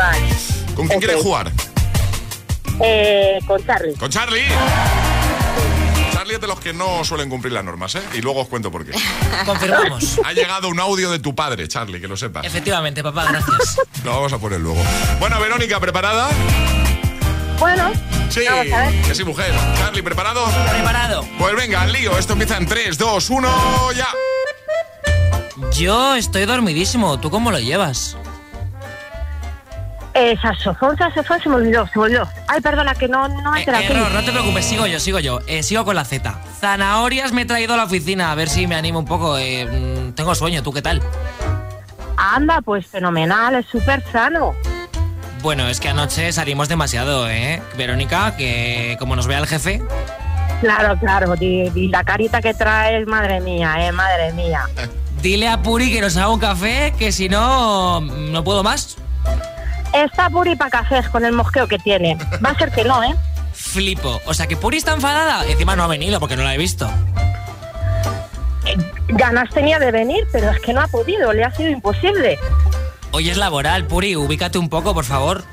¿Con 0.75 0.89
quién 0.89 1.01
quieres 1.01 1.23
jugar? 1.23 1.53
Eh, 2.81 3.39
con 3.47 3.65
Charlie. 3.65 3.95
Con 3.95 4.11
Charlie. 4.11 4.45
Charlie 6.33 6.37
es 6.37 6.41
de 6.41 6.47
los 6.47 6.61
que 6.61 6.73
no 6.73 7.05
suelen 7.05 7.29
cumplir 7.29 7.53
las 7.53 7.65
normas, 7.65 7.95
¿eh? 7.95 8.03
Y 8.15 8.23
luego 8.23 8.41
os 8.41 8.49
cuento 8.49 8.71
por 8.71 8.87
qué. 8.87 8.93
Confirmamos. 9.45 10.19
Ha 10.25 10.33
llegado 10.33 10.69
un 10.69 10.81
audio 10.81 11.11
de 11.11 11.19
tu 11.19 11.35
padre, 11.35 11.69
Charlie, 11.69 12.01
que 12.01 12.09
lo 12.09 12.17
sepas. 12.17 12.47
Efectivamente, 12.47 13.03
papá, 13.03 13.27
gracias. 13.29 13.81
Lo 14.05 14.13
vamos 14.13 14.33
a 14.33 14.39
poner 14.39 14.61
luego. 14.61 14.83
Bueno, 15.21 15.39
Verónica, 15.41 15.79
¿preparada? 15.79 16.31
Bueno, 17.59 17.93
Sí, 18.31 18.41
que 19.07 19.15
sí, 19.15 19.25
mujer. 19.25 19.53
Charlie, 19.77 20.03
¿preparado? 20.03 20.47
Preparado. 20.71 21.27
Pues 21.39 21.55
venga, 21.55 21.83
al 21.83 21.93
lío. 21.93 22.17
Esto 22.19 22.33
empieza 22.33 22.57
en 22.57 22.67
3, 22.67 22.97
2, 22.97 23.31
1, 23.31 23.93
ya. 23.93 24.09
Yo 25.77 26.15
estoy 26.15 26.47
dormidísimo. 26.47 27.21
¿Tú 27.21 27.31
cómo 27.31 27.51
lo 27.51 27.59
llevas? 27.61 28.17
Eh, 30.15 30.37
saxofón, 30.43 30.97
saxofón, 30.99 31.41
se 31.43 31.49
me 31.49 31.55
olvidó, 31.57 31.87
se 31.87 31.99
me 31.99 32.05
olvidó. 32.05 32.29
Ay, 32.47 32.61
perdona, 32.61 32.95
que 32.95 33.09
no, 33.09 33.29
no 33.29 33.57
Eh, 33.57 33.61
enteré. 33.61 33.87
error, 33.87 34.11
no 34.13 34.23
te 34.23 34.31
preocupes, 34.31 34.65
sigo 34.67 34.87
yo, 34.87 35.01
sigo 35.01 35.19
yo. 35.21 35.41
Eh, 35.47 35.63
sigo 35.63 35.85
con 35.87 35.97
la 35.97 36.05
Z. 36.05 36.39
Zanahorias 36.61 37.33
me 37.33 37.43
he 37.43 37.45
traído 37.47 37.75
a 37.75 37.77
la 37.79 37.85
oficina, 37.85 38.31
a 38.31 38.35
ver 38.35 38.49
si 38.51 38.67
me 38.67 38.75
animo 38.75 38.99
un 38.99 39.07
poco. 39.07 39.39
eh, 39.39 39.65
mm, 39.65 40.13
tengo 40.13 40.35
sueño, 40.35 40.63
¿tú 40.63 40.73
qué 40.73 40.83
tal? 40.83 41.01
Anda, 42.17 42.61
pues 42.61 42.87
fenomenal, 42.87 43.55
es 43.55 43.67
súper 43.67 44.05
sano. 44.13 44.55
Bueno, 45.43 45.67
es 45.69 45.81
que 45.81 45.89
anoche 45.89 46.31
salimos 46.33 46.69
demasiado, 46.69 47.29
¿eh? 47.29 47.61
Verónica, 47.77 48.37
que 48.37 48.97
como 49.01 49.17
nos 49.17 49.27
vea 49.27 49.39
el 49.39 49.47
jefe, 49.47 49.83
Claro, 50.61 50.97
claro, 51.01 51.35
y, 51.41 51.73
y 51.75 51.89
la 51.89 52.05
carita 52.05 52.41
que 52.41 52.55
traes, 52.55 53.05
madre 53.09 53.41
mía, 53.41 53.75
eh, 53.81 53.91
madre 53.91 54.33
mía. 54.33 54.61
dile 55.21 55.49
a 55.49 55.61
Puri 55.61 55.91
que 55.93 56.01
nos 56.01 56.17
haga 56.17 56.29
un 56.29 56.39
café, 56.39 56.95
que 56.97 57.11
si 57.11 57.29
no, 57.29 58.01
no 58.01 58.45
puedo 58.45 58.63
más. 58.63 58.97
Está 59.93 60.31
puri 60.31 60.57
para 60.57 60.71
cafés 60.71 61.09
con 61.09 61.25
el 61.25 61.33
mosqueo 61.33 61.67
que 61.69 61.79
tiene. 61.79 62.17
Va 62.45 62.51
a 62.51 62.59
ser 62.59 62.71
que 62.73 62.85
no, 62.85 63.03
¿eh? 63.03 63.15
Flipo. 63.53 64.21
O 64.27 64.35
sea, 64.35 64.47
que 64.47 64.57
Puri 64.57 64.79
está 64.79 64.93
enfadada. 64.93 65.45
Encima 65.47 65.77
no 65.77 65.85
ha 65.85 65.87
venido 65.87 66.19
porque 66.19 66.37
no 66.37 66.43
la 66.43 66.55
he 66.55 66.59
visto. 66.59 66.91
Ganas 69.09 69.51
tenía 69.51 69.79
de 69.79 69.91
venir, 69.91 70.27
pero 70.33 70.51
es 70.51 70.61
que 70.61 70.73
no 70.73 70.81
ha 70.81 70.89
podido, 70.89 71.33
le 71.33 71.45
ha 71.45 71.51
sido 71.55 71.69
imposible. 71.71 72.39
Hoy 73.11 73.29
es 73.29 73.37
laboral, 73.37 73.85
Puri, 73.87 74.17
ubícate 74.17 74.57
un 74.59 74.69
poco, 74.71 74.95
por 74.95 75.05
favor. 75.05 75.45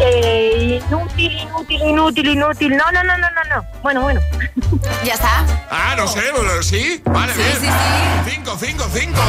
Eh, 0.00 0.80
inútil, 0.88 1.32
inútil, 1.38 1.82
inútil, 1.82 2.28
inútil. 2.30 2.76
No, 2.76 2.84
no, 2.92 3.04
no, 3.04 3.16
no, 3.18 3.28
no, 3.30 3.56
no. 3.56 3.64
Bueno, 3.82 4.00
bueno. 4.02 4.20
¿Ya 5.04 5.14
está? 5.14 5.44
Ah, 5.70 5.94
no 5.96 6.08
sé, 6.08 6.20
pero 6.34 6.62
¿sí? 6.62 7.00
Vale, 7.04 7.32
Sí, 7.34 7.38
bien. 7.42 7.56
sí, 7.60 7.66
sí. 7.66 8.30
Cinco, 8.34 8.56
cinco, 8.58 8.84
cinco. 8.92 9.20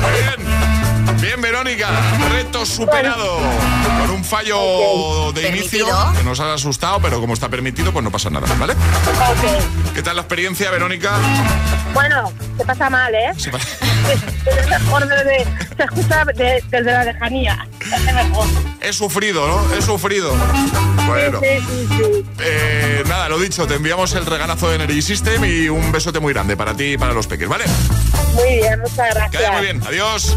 Muy 0.00 0.10
bien. 0.12 0.81
Bien, 1.22 1.40
Verónica, 1.40 1.88
reto 2.32 2.66
superado. 2.66 3.38
Con 4.00 4.10
un 4.10 4.24
fallo 4.24 5.32
de 5.32 5.48
inicio 5.50 5.86
Permitido. 5.86 6.12
que 6.18 6.22
nos 6.24 6.40
ha 6.40 6.52
asustado, 6.54 7.00
pero 7.00 7.20
como 7.20 7.32
está 7.34 7.48
permitido, 7.48 7.92
pues 7.92 8.02
no 8.02 8.10
pasa 8.10 8.28
nada, 8.28 8.46
¿vale? 8.58 8.74
¿Qué 9.94 10.02
tal 10.02 10.16
la 10.16 10.22
experiencia, 10.22 10.70
Verónica? 10.72 11.12
Bueno, 11.94 12.32
se 12.58 12.64
pasa 12.64 12.90
mal, 12.90 13.14
¿eh? 13.14 13.30
Se 13.36 13.50
pa- 13.52 13.58
Es 14.10 14.66
mejor 14.68 15.06
desde, 15.06 15.44
se 15.76 15.82
escucha 15.84 16.24
de- 16.24 16.64
desde 16.68 16.92
la 16.92 17.04
lejanía. 17.04 17.68
Es 17.80 18.14
mejor. 18.14 18.46
He 18.80 18.92
sufrido, 18.92 19.46
¿no? 19.46 19.74
He 19.76 19.80
sufrido. 19.80 20.34
Bueno. 21.06 21.38
Sí, 21.40 21.46
sí, 21.60 21.88
sí. 21.96 22.24
Eh, 22.40 23.04
nada, 23.06 23.28
lo 23.28 23.38
dicho, 23.38 23.64
te 23.68 23.74
enviamos 23.74 24.12
el 24.14 24.26
regalazo 24.26 24.68
de 24.70 24.74
Energy 24.74 25.00
System 25.02 25.44
y 25.44 25.68
un 25.68 25.92
besote 25.92 26.18
muy 26.18 26.32
grande 26.32 26.56
para 26.56 26.74
ti 26.74 26.94
y 26.94 26.98
para 26.98 27.12
los 27.12 27.28
peques, 27.28 27.48
¿vale? 27.48 27.64
Muy 28.34 28.56
bien, 28.56 28.80
muchas 28.80 29.14
gracias. 29.14 29.42
Que 29.42 29.50
muy 29.52 29.60
bien. 29.62 29.82
Adiós. 29.86 30.36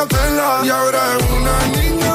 Y 0.00 0.68
ahora 0.68 1.00
es 1.18 1.24
una 1.24 1.80
niña 1.82 2.07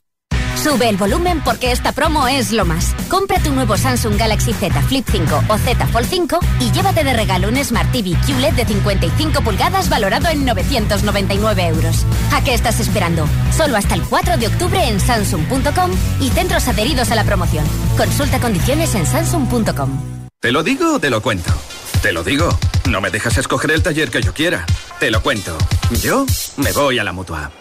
Sube 0.63 0.89
el 0.89 0.97
volumen 0.97 1.41
porque 1.43 1.71
esta 1.71 1.91
promo 1.91 2.27
es 2.27 2.51
lo 2.51 2.65
más. 2.65 2.93
Compra 3.09 3.39
tu 3.39 3.51
nuevo 3.51 3.77
Samsung 3.77 4.15
Galaxy 4.15 4.53
Z 4.53 4.79
Flip 4.83 5.03
5 5.09 5.43
o 5.47 5.57
Z 5.57 5.87
Fold 5.87 6.05
5 6.07 6.39
y 6.59 6.71
llévate 6.71 7.03
de 7.03 7.13
regalo 7.13 7.47
un 7.49 7.57
Smart 7.63 7.91
TV 7.91 8.15
QLED 8.27 8.53
de 8.53 8.65
55 8.65 9.41
pulgadas 9.41 9.89
valorado 9.89 10.29
en 10.29 10.45
999 10.45 11.65
euros. 11.65 12.05
¿A 12.31 12.43
qué 12.43 12.53
estás 12.53 12.79
esperando? 12.79 13.27
Solo 13.57 13.75
hasta 13.75 13.95
el 13.95 14.03
4 14.03 14.37
de 14.37 14.47
octubre 14.47 14.87
en 14.87 14.99
Samsung.com 14.99 15.91
y 16.19 16.29
centros 16.29 16.67
adheridos 16.67 17.09
a 17.09 17.15
la 17.15 17.23
promoción. 17.23 17.65
Consulta 17.97 18.39
condiciones 18.39 18.93
en 18.93 19.07
Samsung.com. 19.07 20.29
¿Te 20.39 20.51
lo 20.51 20.61
digo 20.61 20.95
o 20.95 20.99
te 20.99 21.09
lo 21.09 21.23
cuento? 21.23 21.51
Te 22.03 22.11
lo 22.11 22.23
digo. 22.23 22.49
No 22.87 23.01
me 23.01 23.09
dejas 23.09 23.35
escoger 23.39 23.71
el 23.71 23.81
taller 23.81 24.11
que 24.11 24.21
yo 24.21 24.33
quiera. 24.33 24.67
Te 24.99 25.09
lo 25.09 25.23
cuento. 25.23 25.57
Yo 26.03 26.27
me 26.57 26.71
voy 26.71 26.99
a 26.99 27.03
la 27.03 27.13
mutua. 27.13 27.51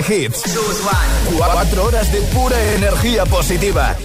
De 0.00 0.24
hits. 0.24 0.42
4 1.36 1.84
horas 1.84 2.12
de 2.12 2.20
pura 2.32 2.56
energía 2.74 3.24
positiva. 3.26 3.96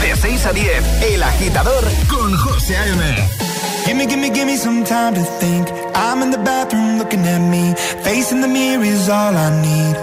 De 0.00 0.16
6 0.16 0.46
a 0.46 0.52
10, 0.52 1.02
El 1.12 1.22
Agitador 1.22 1.84
con 2.08 2.36
José 2.36 2.76
A.M. 2.76 3.28
Gimme, 3.84 4.06
gimme, 4.06 4.30
gimme 4.30 4.56
some 4.56 4.84
time 4.84 5.14
to 5.14 5.24
think. 5.40 5.68
I'm 5.94 6.22
in 6.22 6.30
the 6.30 6.38
bathroom 6.38 6.98
looking 6.98 7.26
at 7.26 7.40
me. 7.40 7.74
Facing 8.02 8.40
the 8.40 8.48
mirror 8.48 8.84
is 8.84 9.08
all 9.08 9.34
I 9.34 9.50
need. 9.62 9.96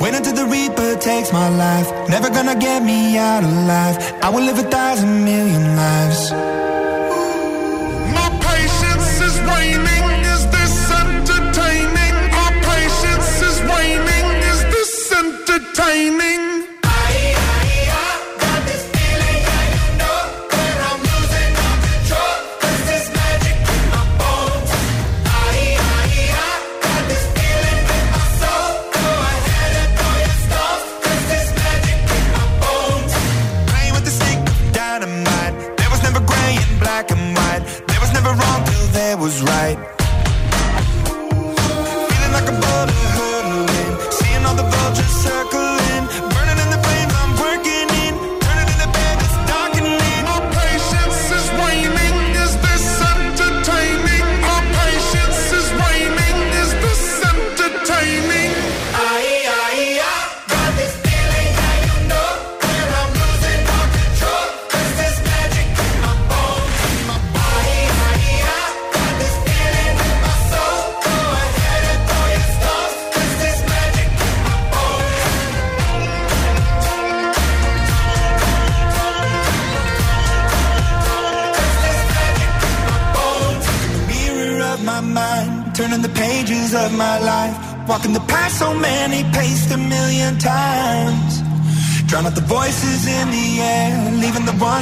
Wait 0.00 0.14
until 0.14 0.34
the 0.34 0.46
Reaper 0.46 0.96
takes 0.96 1.32
my 1.32 1.48
life. 1.48 1.88
Never 2.08 2.28
gonna 2.30 2.56
get 2.56 2.82
me 2.82 3.16
out 3.18 3.44
alive. 3.44 3.96
I 4.22 4.30
will 4.30 4.44
live 4.44 4.58
a 4.58 4.68
thousand 4.68 5.24
million 5.24 5.76
lives. 5.76 6.61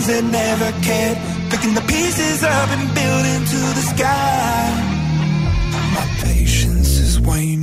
Ones 0.00 0.06
that 0.06 0.24
never 0.24 0.72
cared. 0.82 1.18
Picking 1.50 1.74
the 1.74 1.82
pieces 1.82 2.42
up 2.42 2.68
and 2.70 2.94
building 2.94 3.42
to 3.52 3.60
the 3.76 3.84
sky. 3.92 4.70
My 5.94 6.06
patience 6.24 6.98
is 6.98 7.20
waning. 7.20 7.59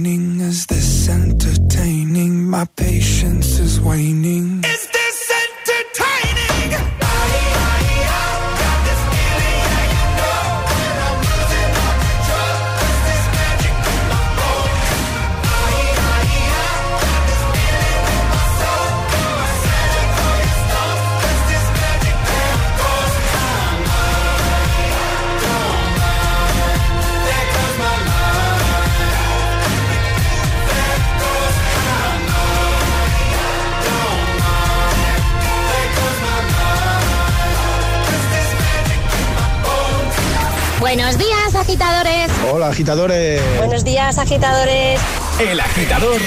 Agitadores. 42.68 43.42
Buenos 43.58 43.84
días, 43.84 44.18
agitadores. 44.18 45.00
El 45.40 45.60
Agitador 45.60 46.20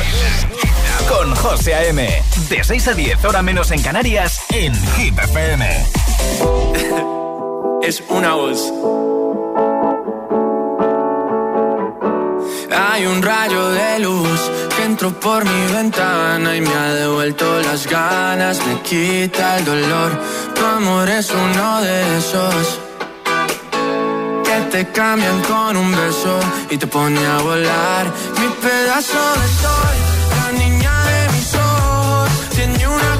con 1.09 1.35
José 1.35 1.75
A.M. 1.75 2.09
De 2.49 2.65
6 2.65 2.89
a 2.89 2.95
10, 2.95 3.25
hora 3.25 3.43
menos 3.43 3.71
en 3.71 3.83
Canarias, 3.83 4.41
en 4.51 4.75
Hit 4.97 5.19
FM. 5.19 5.87
es 7.83 8.03
una 8.09 8.35
voz. 8.35 8.73
Hay 12.73 13.07
un 13.07 13.23
rayo 13.23 13.71
de 13.71 13.99
luz 14.01 14.51
que 14.77 14.85
entró 14.85 15.19
por 15.19 15.45
mi 15.45 15.73
ventana 15.73 16.57
y 16.57 16.61
me 16.61 16.73
ha 16.75 16.95
devuelto 16.95 17.61
las 17.63 17.87
ganas, 17.87 18.61
me 18.67 18.81
quita 18.83 19.59
el 19.59 19.65
dolor. 19.65 20.21
Tu 20.55 20.65
amor 20.65 21.09
es 21.09 21.31
uno 21.31 21.81
de 21.83 22.19
esos 22.19 22.90
te 24.71 24.87
cambian 24.93 25.43
con 25.43 25.77
un 25.77 25.91
beso 25.91 26.39
y 26.71 26.77
te 26.79 26.87
pone 26.87 27.19
a 27.27 27.39
volar. 27.39 28.07
Mi 28.39 28.49
pedazo 28.63 29.19
de 29.41 29.49
sol, 29.63 29.97
la 30.39 30.53
niña 30.59 30.93
de 31.07 31.33
mis 31.33 31.55
ojos, 31.55 32.31
tiene 32.55 32.87
una 32.87 33.20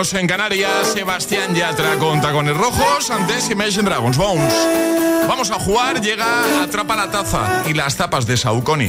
menos 0.00 0.14
en 0.14 0.26
Canarias. 0.26 0.92
Sebastián 0.94 1.54
Yatra 1.54 1.96
con 1.96 2.22
tacones 2.22 2.56
rojos. 2.56 3.10
Antes 3.10 3.50
Imagine 3.50 3.82
Dragons 3.82 4.16
Bones. 4.16 4.54
Vamos 5.28 5.50
a 5.50 5.56
jugar. 5.56 6.00
Llega 6.00 6.62
Atrapa 6.62 6.96
la 6.96 7.10
taza 7.10 7.64
y 7.68 7.74
las 7.74 7.96
tapas 7.96 8.24
de 8.26 8.38
Saucony. 8.38 8.88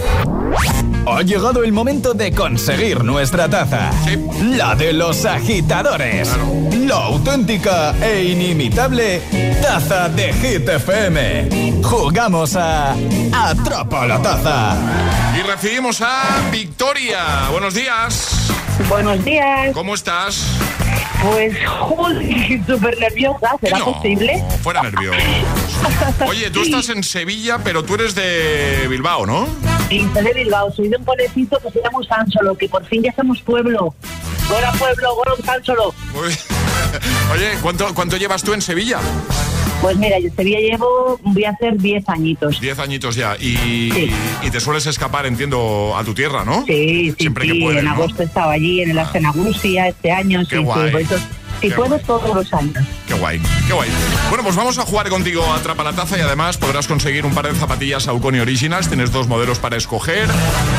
Ha 1.06 1.22
llegado 1.24 1.64
el 1.66 1.74
momento 1.74 2.14
de 2.14 2.32
conseguir 2.32 3.04
nuestra 3.04 3.50
taza. 3.50 3.90
La 4.42 4.76
de 4.76 4.94
los 4.94 5.26
agitadores. 5.26 6.30
La 6.86 6.96
auténtica 6.96 7.94
e 8.02 8.24
inimitable 8.24 9.22
taza 9.62 10.08
de 10.08 10.32
Hit 10.32 10.70
FM. 10.70 11.82
Jugamos 11.84 12.56
a 12.56 12.96
Atrapa 13.34 14.08
la 14.08 14.22
taza. 14.22 14.78
Y 15.38 15.42
recibimos 15.42 16.00
a 16.00 16.24
Victoria. 16.52 17.50
Buenos 17.52 17.74
días. 17.74 18.50
Buenos 18.88 19.24
días. 19.26 19.74
¿Cómo 19.74 19.94
estás? 19.94 20.71
Pues, 21.22 21.54
súper 22.68 23.00
nerviosa, 23.00 23.50
¿será 23.62 23.80
posible? 23.80 24.44
Fuera 24.64 24.82
nerviosa. 24.84 25.20
Oye, 26.28 26.50
tú 26.50 26.62
estás 26.62 26.90
en 26.90 27.04
Sevilla, 27.04 27.60
pero 27.64 27.84
tú 27.84 27.96
eres 27.96 28.16
de 28.16 28.88
Bilbao, 28.90 29.26
¿no? 29.26 29.48
Sí, 29.90 30.08
soy 30.14 30.24
de 30.24 30.34
Bilbao, 30.34 30.72
soy 30.72 30.90
de 30.90 30.98
un 30.98 31.06
pueblecito 31.06 31.60
que 31.60 31.72
se 31.72 31.82
llama 31.82 32.00
Sánsolo, 32.08 32.56
que 32.56 32.68
por 32.70 32.86
fin 32.86 33.04
ya 33.04 33.14
somos 33.14 33.42
pueblo. 33.42 33.94
Gora 34.50 34.72
pueblo, 34.74 35.16
Gora 35.16 35.32
Sánsolo. 35.46 35.94
Oye, 37.34 37.52
¿cuánto, 37.62 37.94
¿cuánto 37.94 38.18
llevas 38.18 38.42
tú 38.42 38.54
en 38.54 38.62
Sevilla? 38.62 39.00
Pues 39.82 39.98
mira, 39.98 40.20
yo 40.20 40.28
en 40.28 40.36
Sevilla 40.36 40.60
llevo, 40.60 41.20
voy 41.24 41.44
a 41.46 41.50
hacer 41.52 41.78
10 41.78 42.08
añitos. 42.10 42.62
10 42.62 42.80
añitos 42.80 43.16
ya. 43.16 43.36
Y, 43.40 44.12
y, 44.44 44.50
te 44.52 44.60
sueles 44.60 44.86
escapar, 44.86 45.26
entiendo, 45.26 45.96
a 45.98 46.04
tu 46.04 46.14
tierra, 46.14 46.46
¿no? 46.46 46.66
Sí, 46.66 47.10
sí, 47.12 47.16
Siempre 47.20 47.48
que 47.48 47.56
puedes, 47.56 47.82
En 47.82 47.88
agosto 47.88 48.22
estaba 48.22 48.54
allí, 48.54 48.82
en 48.82 48.92
el 48.92 49.00
ah. 49.00 49.10
este 49.88 50.12
año. 50.12 50.44
Qué 50.48 50.60
guay. 50.60 50.92
Si 51.62 51.70
puedo, 51.70 52.00
todos 52.00 52.34
los 52.34 52.52
años. 52.54 52.84
Qué 53.08 53.14
guay, 53.14 53.40
qué 53.68 53.74
guay. 53.74 53.90
Bueno, 54.30 54.44
pues 54.44 54.56
vamos 54.56 54.80
a 54.80 54.82
jugar 54.82 55.10
contigo 55.10 55.44
a 55.44 55.58
Atrapa 55.58 55.84
la 55.84 55.94
Taza 55.94 56.18
y 56.18 56.22
además 56.22 56.58
podrás 56.58 56.88
conseguir 56.88 57.24
un 57.24 57.36
par 57.36 57.48
de 57.48 57.54
zapatillas 57.54 58.04
Saucony 58.04 58.40
Originals. 58.40 58.88
Tienes 58.88 59.12
dos 59.12 59.28
modelos 59.28 59.60
para 59.60 59.78
escoger. 59.78 60.28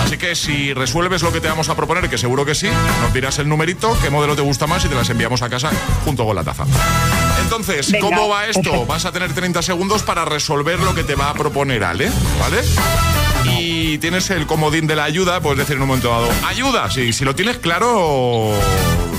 Así 0.05 0.17
que 0.17 0.35
si 0.35 0.75
resuelves 0.75 1.23
lo 1.23 1.33
que 1.33 1.41
te 1.41 1.47
vamos 1.47 1.69
a 1.69 1.77
proponer, 1.77 2.11
que 2.11 2.19
seguro 2.19 2.45
que 2.45 2.57
sí, 2.57 2.69
nos 3.01 3.15
dirás 3.15 3.39
el 3.39 3.49
numerito, 3.49 3.97
qué 4.03 4.11
modelo 4.11 4.35
te 4.35 4.43
gusta 4.43 4.67
más 4.67 4.85
y 4.85 4.89
te 4.89 4.97
las 4.97 5.09
enviamos 5.09 5.43
a 5.43 5.49
casa 5.49 5.71
junto 6.05 6.25
con 6.25 6.35
la 6.35 6.43
taza. 6.43 6.65
Entonces, 7.55 7.95
¿cómo 8.01 8.29
va 8.31 8.47
esto? 8.47 8.87
Vas 8.87 9.05
a 9.05 9.13
tener 9.13 9.35
30 9.35 9.61
segundos 9.61 10.03
para 10.03 10.25
resolver 10.25 10.79
lo 10.81 10.95
que 10.95 11.05
te 11.05 11.15
va 11.15 11.29
a 11.29 11.35
proponer 11.35 11.85
Ale, 11.85 12.11
¿vale? 12.41 12.63
Y 13.45 13.99
tienes 13.99 14.31
el 14.31 14.47
comodín 14.47 14.87
de 14.87 14.97
la 14.97 15.05
ayuda, 15.05 15.39
puedes 15.43 15.59
decir 15.59 15.77
en 15.77 15.83
un 15.83 15.89
momento 15.89 16.09
dado, 16.09 16.31
ayuda, 16.47 16.91
sí, 16.91 17.13
si 17.13 17.27
lo 17.27 17.35
tienes 17.35 17.59
claro, 17.59 18.55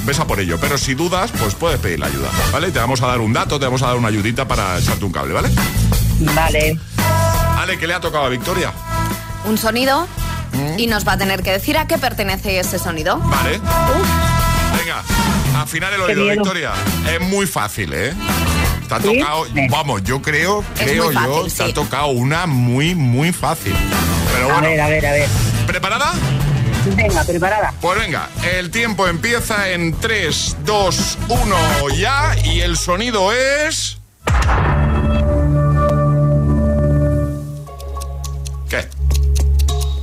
ves 0.03 0.19
a 0.19 0.25
por 0.25 0.39
ello. 0.39 0.57
Pero 0.59 0.79
si 0.79 0.95
dudas, 0.95 1.31
pues 1.38 1.53
puedes 1.53 1.79
pedir 1.79 1.99
la 1.99 2.07
ayuda, 2.07 2.27
¿vale? 2.51 2.71
Te 2.71 2.79
vamos 2.79 3.03
a 3.03 3.07
dar 3.07 3.19
un 3.19 3.34
dato, 3.34 3.59
te 3.59 3.65
vamos 3.65 3.84
a 3.84 3.88
dar 3.88 3.97
una 3.97 4.07
ayudita 4.07 4.47
para 4.47 4.79
echarte 4.79 5.05
un 5.05 5.11
cable, 5.11 5.34
¿vale? 5.36 5.49
Vale. 6.19 6.79
Ale, 7.59 7.77
¿qué 7.77 7.86
le 7.86 7.93
ha 7.93 7.99
tocado 7.99 8.25
a 8.25 8.29
Victoria? 8.29 8.73
Un 9.45 9.59
sonido 9.59 10.07
mm. 10.53 10.79
y 10.79 10.88
nos 10.88 11.07
va 11.07 11.11
a 11.11 11.17
tener 11.19 11.43
que 11.43 11.51
decir 11.51 11.77
a 11.77 11.86
qué 11.86 11.99
pertenece 11.99 12.57
ese 12.57 12.79
sonido. 12.79 13.19
Vale. 13.19 13.61
Venga, 14.84 15.01
afinar 15.55 15.93
el 15.93 16.01
oído, 16.01 16.25
Victoria. 16.25 16.73
Es 17.09 17.21
muy 17.21 17.47
fácil, 17.47 17.93
¿eh? 17.93 18.13
Te 18.89 18.95
ha 18.95 18.99
tocado, 18.99 19.45
vamos, 19.69 20.03
yo 20.03 20.21
creo, 20.21 20.61
creo 20.75 21.09
yo, 21.09 21.47
te 21.47 21.63
ha 21.63 21.73
tocado 21.73 22.07
una 22.07 22.47
muy, 22.47 22.93
muy 22.93 23.31
fácil. 23.31 23.73
Pero 24.34 24.47
bueno. 24.47 24.67
A 24.67 24.69
ver, 24.69 24.81
a 24.81 24.89
ver, 24.89 25.05
a 25.05 25.11
ver. 25.13 25.29
¿Preparada? 25.65 26.11
Venga, 26.97 27.23
preparada. 27.23 27.73
Pues 27.79 27.97
venga, 27.97 28.27
el 28.57 28.71
tiempo 28.71 29.07
empieza 29.07 29.69
en 29.69 29.97
3, 29.97 30.57
2, 30.65 31.17
1 31.29 31.89
ya 31.97 32.36
y 32.43 32.59
el 32.59 32.75
sonido 32.75 33.31
es... 33.31 33.99
¿Qué? 38.67 38.86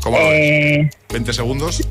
¿Cómo 0.01 0.17
eh... 0.17 0.89
20 1.11 1.33
segundos. 1.35 1.83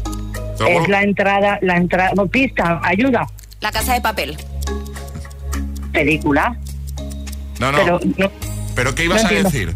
Es 0.67 0.87
la 0.87 1.03
entrada, 1.03 1.59
la 1.61 1.77
entrada, 1.77 2.13
pista, 2.25 2.79
ayuda. 2.83 3.27
La 3.61 3.71
casa 3.71 3.93
de 3.93 4.01
papel. 4.01 4.37
Película. 5.91 6.57
No, 7.59 7.71
no. 7.71 7.99
Pero, 8.75 8.95
¿qué 8.95 9.05
ibas 9.05 9.25
a 9.25 9.29
decir? 9.29 9.75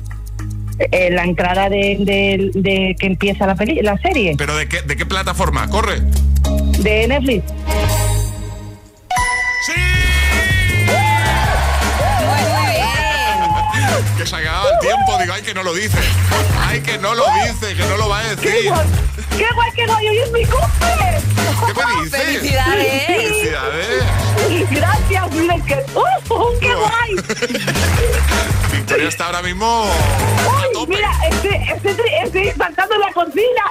Eh, 0.80 1.10
la 1.12 1.24
entrada 1.24 1.70
de, 1.70 2.52
de, 2.54 2.96
que 3.00 3.06
empieza 3.06 3.46
la, 3.46 3.56
peli 3.56 3.82
la 3.82 3.98
serie. 3.98 4.36
¿Pero 4.38 4.56
de 4.56 4.68
qué, 4.68 4.82
de 4.82 4.96
qué 4.96 5.06
plataforma? 5.06 5.70
¿Corre? 5.70 6.02
De 6.80 7.08
Netflix. 7.08 7.44
¡Sí! 9.66 9.74
que 14.18 14.26
se 14.26 14.36
ha 14.36 14.40
quedado 14.40 14.70
el 14.72 14.80
tiempo, 14.80 15.18
digo, 15.20 15.34
ay 15.34 15.42
que 15.42 15.54
no 15.54 15.64
lo 15.64 15.74
dice. 15.74 15.98
Ay 16.68 16.82
que 16.82 16.98
no 16.98 17.14
lo 17.14 17.24
dice, 17.46 17.76
que 17.76 17.84
no 17.86 17.98
lo 17.98 18.10
va 18.10 18.20
a 18.20 18.36
decir. 18.36 18.72
¡Qué 19.38 19.46
guay, 19.56 19.72
qué 19.76 19.86
guay! 19.86 20.08
¡Hoy 20.08 20.18
es 20.18 20.32
mi 20.32 20.46
cumple! 20.46 21.22
¿Qué 21.66 21.74
me 21.74 22.04
dices? 22.04 22.22
¡Felicidades! 22.22 23.06
¡Felicidades! 23.08 24.70
Gracias, 24.72 25.32
miren 25.32 25.62
que... 25.64 25.84
¡Oh, 25.96 26.52
qué 26.60 26.74
guay! 26.76 27.16
Victoria 28.72 29.08
está 29.08 29.28
ahora 29.28 29.42
mismo 29.42 29.86
Uy, 30.76 30.88
mira, 30.88 31.12
estoy, 31.30 31.56
estoy, 31.56 31.94
estoy 32.24 32.52
saltando 32.58 32.96
en 32.96 33.02
la 33.02 33.14
cocina. 33.14 33.64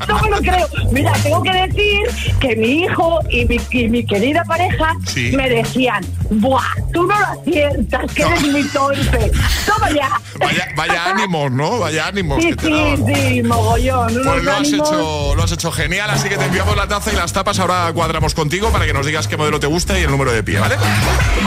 no 0.08 0.22
me 0.22 0.30
lo 0.30 0.38
creo. 0.38 0.68
Mira, 0.90 1.12
tengo 1.22 1.42
que 1.42 1.52
decir 1.52 2.38
que 2.40 2.56
mi 2.56 2.84
hijo 2.84 3.20
y 3.28 3.44
mi, 3.44 3.60
y 3.70 3.88
mi 3.88 4.04
querida 4.04 4.42
pareja 4.44 4.94
me 5.32 5.50
decían, 5.50 6.04
¡buah! 6.30 6.62
Tú 6.92 7.06
no 7.06 7.18
lo 7.18 7.26
aciertas, 7.26 8.12
que 8.12 8.22
eres 8.22 8.42
muy 8.46 8.64
torpe. 8.68 9.30
Toma 9.66 9.90
ya. 9.90 10.10
Vaya, 10.38 10.68
vaya 10.76 11.10
ánimos, 11.10 11.52
¿no? 11.52 11.80
Vaya 11.80 12.06
ánimos. 12.06 12.42
Sí, 12.42 12.54
sí, 12.60 12.96
sí, 13.06 13.42
mogollón. 13.42 13.99
Pues 14.06 14.42
lo 14.44 14.52
has, 14.52 14.72
hecho, 14.72 15.34
lo 15.34 15.42
has 15.42 15.52
hecho 15.52 15.70
genial, 15.72 16.10
así 16.10 16.28
que 16.28 16.36
te 16.36 16.44
enviamos 16.44 16.76
la 16.76 16.86
taza 16.88 17.12
y 17.12 17.16
las 17.16 17.32
tapas. 17.32 17.58
Ahora 17.58 17.90
cuadramos 17.92 18.34
contigo 18.34 18.70
para 18.70 18.86
que 18.86 18.92
nos 18.92 19.06
digas 19.06 19.28
qué 19.28 19.36
modelo 19.36 19.60
te 19.60 19.66
gusta 19.66 19.98
y 19.98 20.02
el 20.02 20.10
número 20.10 20.32
de 20.32 20.42
pie, 20.42 20.58
¿vale? 20.58 20.76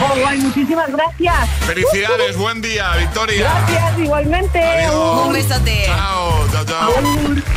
Oh, 0.01 0.19
guay, 0.19 0.39
muchísimas 0.39 0.91
gracias. 0.91 1.49
Felicidades, 1.65 2.37
buen 2.37 2.61
día, 2.61 2.95
Victoria. 2.97 3.51
Gracias, 3.67 3.99
igualmente. 3.99 4.63
Adiós. 4.63 5.27
Un 5.27 5.33
besote. 5.33 5.83
Chao, 5.85 6.47
chao, 6.51 6.65
chao. 6.65 6.93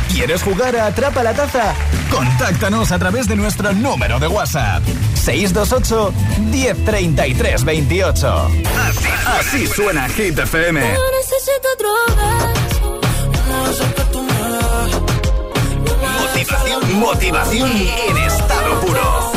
¿Quieres 0.09 0.41
jugar 0.41 0.75
a 0.75 0.87
Atrapa 0.87 1.23
la 1.23 1.33
Taza? 1.33 1.73
Contáctanos 2.09 2.91
a 2.91 2.99
través 2.99 3.27
de 3.27 3.35
nuestro 3.35 3.71
número 3.73 4.19
de 4.19 4.27
WhatsApp. 4.27 4.83
628 5.13 6.13
1033 6.39 7.63
28. 7.63 8.51
Así, 8.87 9.07
así 9.27 9.67
suena 9.67 10.07
Hit 10.09 10.39
FM. 10.39 10.81
Motivación, 16.49 16.99
motivación 16.99 17.69
en 17.69 18.17
estado 18.19 18.79
puro. 18.79 19.31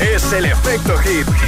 Es 0.00 0.32
el 0.34 0.44
efecto 0.44 0.98
hit. 0.98 1.47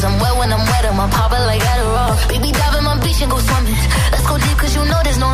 Cause 0.00 0.10
I'm 0.14 0.18
wet 0.18 0.34
when 0.38 0.50
I'm 0.50 0.64
wet, 0.64 0.86
I'm 0.86 1.10
popping 1.10 1.44
like 1.44 1.60
Adderall. 1.60 2.16
Baby, 2.26 2.52
dive 2.52 2.74
in 2.78 2.84
my 2.84 2.96
beach 3.04 3.20
and 3.20 3.30
go 3.30 3.36
swimming. 3.36 3.76
Let's 4.10 4.26
go 4.26 4.38
deep, 4.38 4.56
cause 4.56 4.74
you 4.74 4.82
know 4.86 4.98
there's 5.04 5.18
no 5.18 5.28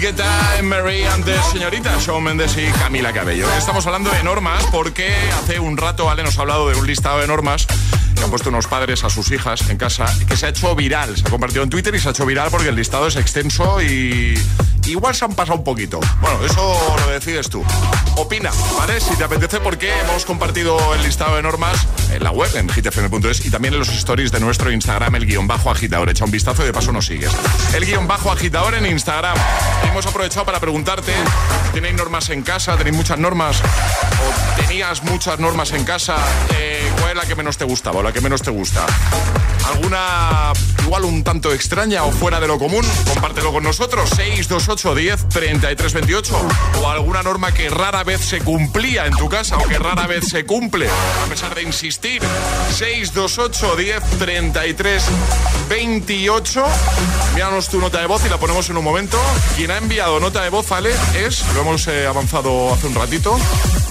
Guetta, 0.00 0.62
Mary 0.62 1.04
antes 1.04 1.44
señorita, 1.52 1.94
Shawn 2.00 2.24
Mendes 2.24 2.56
y 2.56 2.64
Camila 2.78 3.12
Cabello. 3.12 3.46
Estamos 3.58 3.86
hablando 3.86 4.10
de 4.10 4.22
normas 4.22 4.64
porque 4.72 5.12
hace 5.36 5.60
un 5.60 5.76
rato 5.76 6.08
Ale 6.08 6.22
nos 6.22 6.38
ha 6.38 6.40
hablado 6.40 6.70
de 6.70 6.76
un 6.76 6.86
listado 6.86 7.20
de 7.20 7.26
normas 7.26 7.66
que 7.66 8.24
han 8.24 8.30
puesto 8.30 8.48
unos 8.48 8.66
padres 8.66 9.04
a 9.04 9.10
sus 9.10 9.30
hijas 9.30 9.68
en 9.68 9.76
casa 9.76 10.06
que 10.26 10.38
se 10.38 10.46
ha 10.46 10.48
hecho 10.48 10.74
viral, 10.74 11.18
se 11.18 11.26
ha 11.26 11.30
compartido 11.30 11.62
en 11.64 11.68
Twitter 11.68 11.94
y 11.94 12.00
se 12.00 12.08
ha 12.08 12.12
hecho 12.12 12.24
viral 12.24 12.48
porque 12.50 12.70
el 12.70 12.76
listado 12.76 13.08
es 13.08 13.16
extenso 13.16 13.82
y 13.82 14.38
igual 14.90 15.14
se 15.14 15.24
han 15.24 15.34
pasado 15.34 15.58
un 15.58 15.64
poquito. 15.64 16.00
Bueno, 16.20 16.44
eso 16.44 16.96
lo 17.04 17.12
decides 17.12 17.48
tú. 17.48 17.64
Opina, 18.16 18.50
¿vale? 18.76 19.00
Si 19.00 19.16
te 19.16 19.24
apetece, 19.24 19.60
porque 19.60 19.90
hemos 20.00 20.24
compartido 20.24 20.94
el 20.94 21.02
listado 21.02 21.36
de 21.36 21.42
normas 21.42 21.86
en 22.12 22.22
la 22.24 22.30
web, 22.30 22.50
en 22.56 22.68
hitfm.es 22.68 23.46
y 23.46 23.50
también 23.50 23.74
en 23.74 23.80
los 23.80 23.88
stories 23.88 24.32
de 24.32 24.40
nuestro 24.40 24.70
Instagram, 24.70 25.14
el 25.14 25.26
guion 25.26 25.46
bajo 25.46 25.70
agitador. 25.70 26.10
Echa 26.10 26.24
un 26.24 26.30
vistazo 26.30 26.62
y 26.62 26.66
de 26.66 26.72
paso 26.72 26.92
nos 26.92 27.06
sigues. 27.06 27.30
El 27.74 27.86
guion 27.86 28.06
bajo 28.06 28.30
agitador 28.30 28.74
en 28.74 28.86
Instagram. 28.86 29.36
Hemos 29.88 30.06
aprovechado 30.06 30.44
para 30.44 30.60
preguntarte, 30.60 31.12
¿tenéis 31.72 31.94
normas 31.94 32.28
en 32.30 32.42
casa? 32.42 32.76
¿Tenéis 32.76 32.96
muchas 32.96 33.18
normas? 33.18 33.60
¿O 33.60 34.60
tenías 34.60 35.02
muchas 35.04 35.38
normas 35.38 35.72
en 35.72 35.84
casa? 35.84 36.16
Eh, 36.56 36.90
¿Cuál 37.00 37.19
menos 37.50 37.58
te 37.58 37.64
gustaba 37.64 37.98
o 37.98 38.02
la 38.04 38.12
que 38.12 38.20
menos 38.20 38.42
te 38.42 38.50
gusta? 38.52 38.86
¿Alguna 39.66 40.52
igual 40.84 41.04
un 41.04 41.24
tanto 41.24 41.52
extraña 41.52 42.04
o 42.04 42.12
fuera 42.12 42.38
de 42.38 42.46
lo 42.46 42.60
común? 42.60 42.86
Compártelo 43.12 43.52
con 43.52 43.64
nosotros. 43.64 44.08
628 44.10 44.94
10 44.94 45.28
33 45.28 45.92
28. 45.92 46.48
O 46.80 46.88
alguna 46.88 47.24
norma 47.24 47.52
que 47.52 47.68
rara 47.68 48.04
vez 48.04 48.20
se 48.20 48.38
cumplía 48.40 49.06
en 49.06 49.16
tu 49.16 49.28
casa 49.28 49.56
o 49.56 49.66
que 49.66 49.80
rara 49.80 50.06
vez 50.06 50.28
se 50.28 50.46
cumple, 50.46 50.88
a 50.88 51.28
pesar 51.28 51.56
de 51.56 51.62
insistir. 51.62 52.22
628 52.76 53.74
10 53.74 54.02
33 54.18 55.04
28. 55.68 56.64
Envíanos 57.30 57.68
tu 57.68 57.80
nota 57.80 58.00
de 58.00 58.06
voz 58.06 58.24
y 58.24 58.28
la 58.28 58.38
ponemos 58.38 58.70
en 58.70 58.76
un 58.76 58.84
momento. 58.84 59.20
Quien 59.56 59.72
ha 59.72 59.78
enviado 59.78 60.20
nota 60.20 60.44
de 60.44 60.50
voz, 60.50 60.70
Ale, 60.70 60.92
es, 61.16 61.44
lo 61.54 61.62
hemos 61.62 61.88
eh, 61.88 62.06
avanzado 62.06 62.72
hace 62.72 62.86
un 62.86 62.94
ratito, 62.94 63.36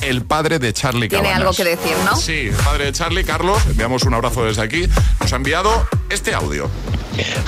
el 0.02 0.24
padre 0.24 0.60
de 0.60 0.74
Charlie 0.74 1.10
Tiene 1.10 1.30
algo 1.30 1.52
que 1.52 1.64
decir, 1.64 1.92
¿no? 2.06 2.16
Sí, 2.16 2.48
el 2.50 2.56
padre 2.56 2.86
de 2.86 2.94
Charlie, 2.94 3.24
Carlos, 3.24 3.62
enviamos 3.68 4.04
un 4.04 4.14
abrazo 4.14 4.46
desde 4.46 4.62
aquí. 4.62 4.88
Nos 5.20 5.34
ha 5.34 5.36
enviado 5.36 5.88
este 6.10 6.34
audio. 6.34 6.70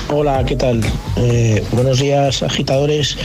Hola, 0.10 0.44
¿qué 0.46 0.56
tal? 0.58 0.82
Eh, 1.16 1.64
buenos 1.72 2.00
días, 2.00 2.44
agitadores. 2.44 3.18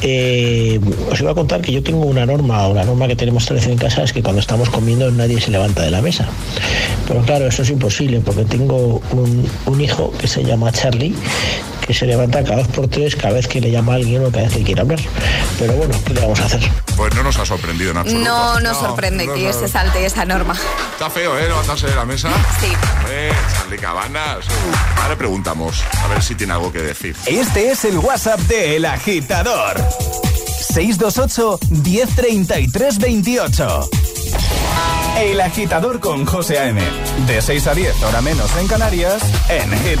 Eh, 0.00 0.80
os 1.10 1.20
iba 1.20 1.32
a 1.32 1.34
contar 1.34 1.60
que 1.60 1.72
yo 1.72 1.82
tengo 1.82 2.06
una 2.06 2.24
norma, 2.24 2.66
o 2.68 2.74
la 2.74 2.84
norma 2.84 3.06
que 3.06 3.16
tenemos 3.16 3.44
tres 3.44 3.66
en 3.66 3.76
casa 3.76 4.02
es 4.02 4.12
que 4.12 4.22
cuando 4.22 4.40
estamos 4.40 4.70
comiendo 4.70 5.10
nadie 5.10 5.40
se 5.40 5.50
levanta 5.50 5.82
de 5.82 5.90
la 5.90 6.00
mesa. 6.00 6.26
Pero 7.06 7.20
claro, 7.22 7.46
eso 7.46 7.62
es 7.62 7.70
imposible 7.70 8.20
porque 8.20 8.44
tengo 8.44 9.02
un, 9.12 9.46
un 9.66 9.80
hijo 9.80 10.12
que 10.18 10.26
se 10.26 10.42
llama 10.42 10.72
Charlie 10.72 11.14
que 11.90 11.98
se 11.98 12.06
levanta 12.06 12.44
cada 12.44 12.58
dos 12.58 12.68
por 12.68 12.86
tres 12.86 13.16
cada 13.16 13.34
vez 13.34 13.48
que 13.48 13.60
le 13.60 13.68
llama 13.68 13.94
a 13.94 13.96
alguien 13.96 14.24
o 14.24 14.30
cada 14.30 14.44
vez 14.44 14.52
que 14.52 14.62
quiere 14.62 14.80
hablar. 14.80 15.00
Pero 15.58 15.72
bueno, 15.72 15.92
¿qué 16.06 16.14
le 16.14 16.20
vamos 16.20 16.38
a 16.38 16.44
hacer? 16.44 16.60
Pues 16.96 17.12
no 17.16 17.24
nos 17.24 17.36
ha 17.36 17.44
sorprendido 17.44 17.90
en 17.90 17.96
absoluto. 17.96 18.24
No 18.24 18.60
nos 18.60 18.76
sorprende 18.76 19.26
no, 19.26 19.34
que 19.34 19.48
no. 19.48 19.52
se 19.52 19.66
salte 19.66 20.06
esa 20.06 20.24
norma. 20.24 20.54
Está 20.92 21.10
feo, 21.10 21.36
¿eh? 21.36 21.48
Levantarse 21.48 21.88
de 21.88 21.96
la 21.96 22.04
mesa. 22.04 22.30
Sí. 22.60 22.68
Eh, 23.08 23.32
Charlie 23.56 23.78
Cabanas. 23.78 24.44
Ahora 25.02 25.16
preguntamos, 25.16 25.82
a 26.04 26.06
ver 26.06 26.22
si 26.22 26.36
tiene 26.36 26.52
algo 26.52 26.72
que 26.72 26.80
decir. 26.80 27.16
Este 27.26 27.72
es 27.72 27.84
el 27.84 27.98
WhatsApp 27.98 28.38
de 28.42 28.76
El 28.76 28.84
Agitador. 28.84 29.84
628 30.72 31.58
1033 31.70 32.98
28. 32.98 33.90
El 35.18 35.40
Agitador 35.40 35.98
con 35.98 36.24
José 36.24 36.60
A.M. 36.60 36.80
De 37.26 37.42
6 37.42 37.66
a 37.66 37.74
10, 37.74 38.00
hora 38.04 38.20
menos 38.20 38.56
en 38.58 38.68
Canarias, 38.68 39.22
en 39.48 39.72
Hit 39.82 40.00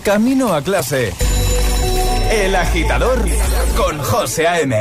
Camino 0.00 0.52
a 0.52 0.62
clase. 0.62 1.12
El 2.30 2.56
agitador 2.56 3.24
con 3.76 3.98
José 3.98 4.46
A.M. 4.46 4.74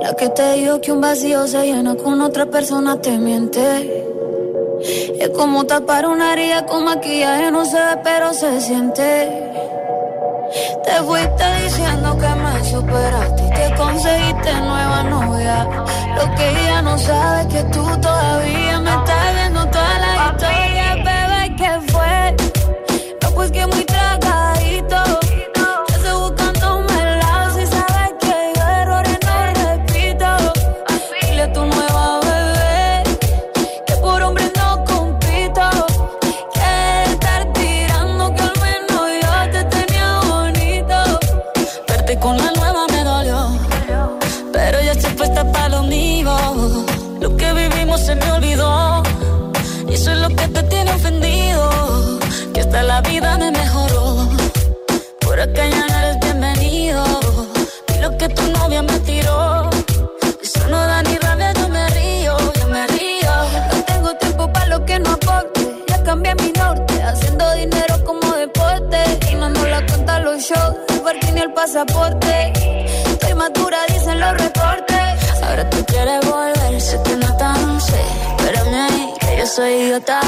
La 0.00 0.14
que 0.14 0.28
te 0.30 0.52
dijo 0.54 0.80
que 0.80 0.92
un 0.92 1.00
vacío 1.00 1.46
se 1.46 1.62
llena 1.66 1.96
con 1.96 2.20
otra 2.20 2.46
persona 2.46 3.00
te 3.00 3.18
miente. 3.18 4.04
Es 5.20 5.28
como 5.30 5.64
tapar 5.64 6.06
una 6.06 6.32
herida 6.32 6.64
con 6.66 6.84
maquillaje, 6.84 7.50
no 7.50 7.64
se 7.64 7.76
ve, 7.76 8.00
pero 8.02 8.32
se 8.32 8.60
siente. 8.60 9.52
Te 10.84 10.92
fuiste 11.02 11.44
diciendo 11.64 12.16
que 12.18 12.25
superaste 12.76 13.42
y 13.46 13.50
te 13.50 13.74
conseguiste 13.76 14.52
nueva 14.60 15.02
novia. 15.04 15.64
Lo 16.16 16.34
que 16.34 16.50
ella 16.50 16.82
no 16.82 16.98
sabe 16.98 17.48
que 17.48 17.62
tú 17.72 17.95
pasaporte. 71.56 72.52
Estoy 73.12 73.34
madura, 73.34 73.78
dicen 73.88 74.20
los 74.20 74.32
reportes. 74.44 75.42
Ahora 75.42 75.68
tú 75.70 75.84
quieres 75.86 76.20
volver, 76.30 76.80
sé 76.80 77.00
que 77.02 77.16
no 77.16 77.36
tan 77.36 77.80
sé. 77.80 78.04
Pero 78.38 78.60
ahí, 78.84 79.14
que 79.20 79.38
yo 79.38 79.46
soy 79.46 79.72
idiota 79.72 80.20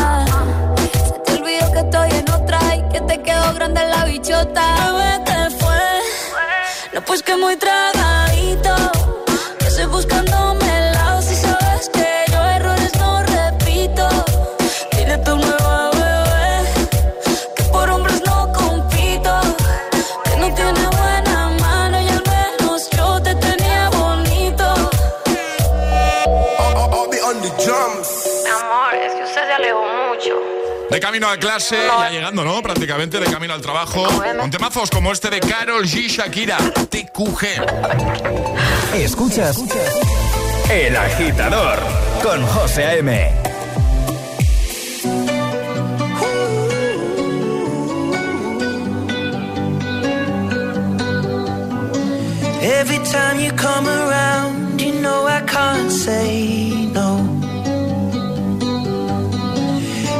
que 1.72 1.78
estoy 1.80 2.10
en 2.10 2.30
otra 2.30 2.58
y 2.76 2.82
que 2.92 3.00
te 3.02 3.22
quedó 3.22 3.54
grande 3.54 3.80
la 3.84 4.04
bichota. 4.04 4.64
Bebé, 4.84 5.24
te 5.24 5.50
fue. 5.56 5.86
No, 6.94 7.00
pues 7.02 7.22
que 7.22 7.36
muy 7.36 7.56
tragadito. 7.56 8.74
Que 9.58 9.66
estoy 9.66 9.86
buscándome 9.86 10.67
camino 31.08 31.30
a 31.30 31.38
clase, 31.38 31.74
ya 31.86 32.10
llegando, 32.10 32.44
¿no? 32.44 32.60
Prácticamente 32.60 33.18
de 33.18 33.24
camino 33.32 33.54
al 33.54 33.62
trabajo. 33.62 34.06
Con 34.38 34.50
temazos 34.50 34.90
como 34.90 35.10
este 35.10 35.30
de 35.30 35.40
Carol 35.40 35.82
G. 35.86 36.06
Shakira, 36.06 36.58
TQG. 36.58 37.46
Escuchas. 38.94 39.58
El 40.70 40.94
agitador 40.94 41.78
con 42.22 42.46
José 42.48 42.84
A.M. 42.84 43.32
Every 52.60 52.98
time 53.10 53.40
you 53.40 53.50
come 53.52 53.88
around, 53.88 54.78
you 54.78 54.92
know 55.00 55.26
I 55.26 55.40
can't 55.46 55.90
say 55.90 56.86
no. 56.92 57.17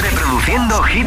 Reproduciendo 0.00 0.82
Hit 0.84 1.06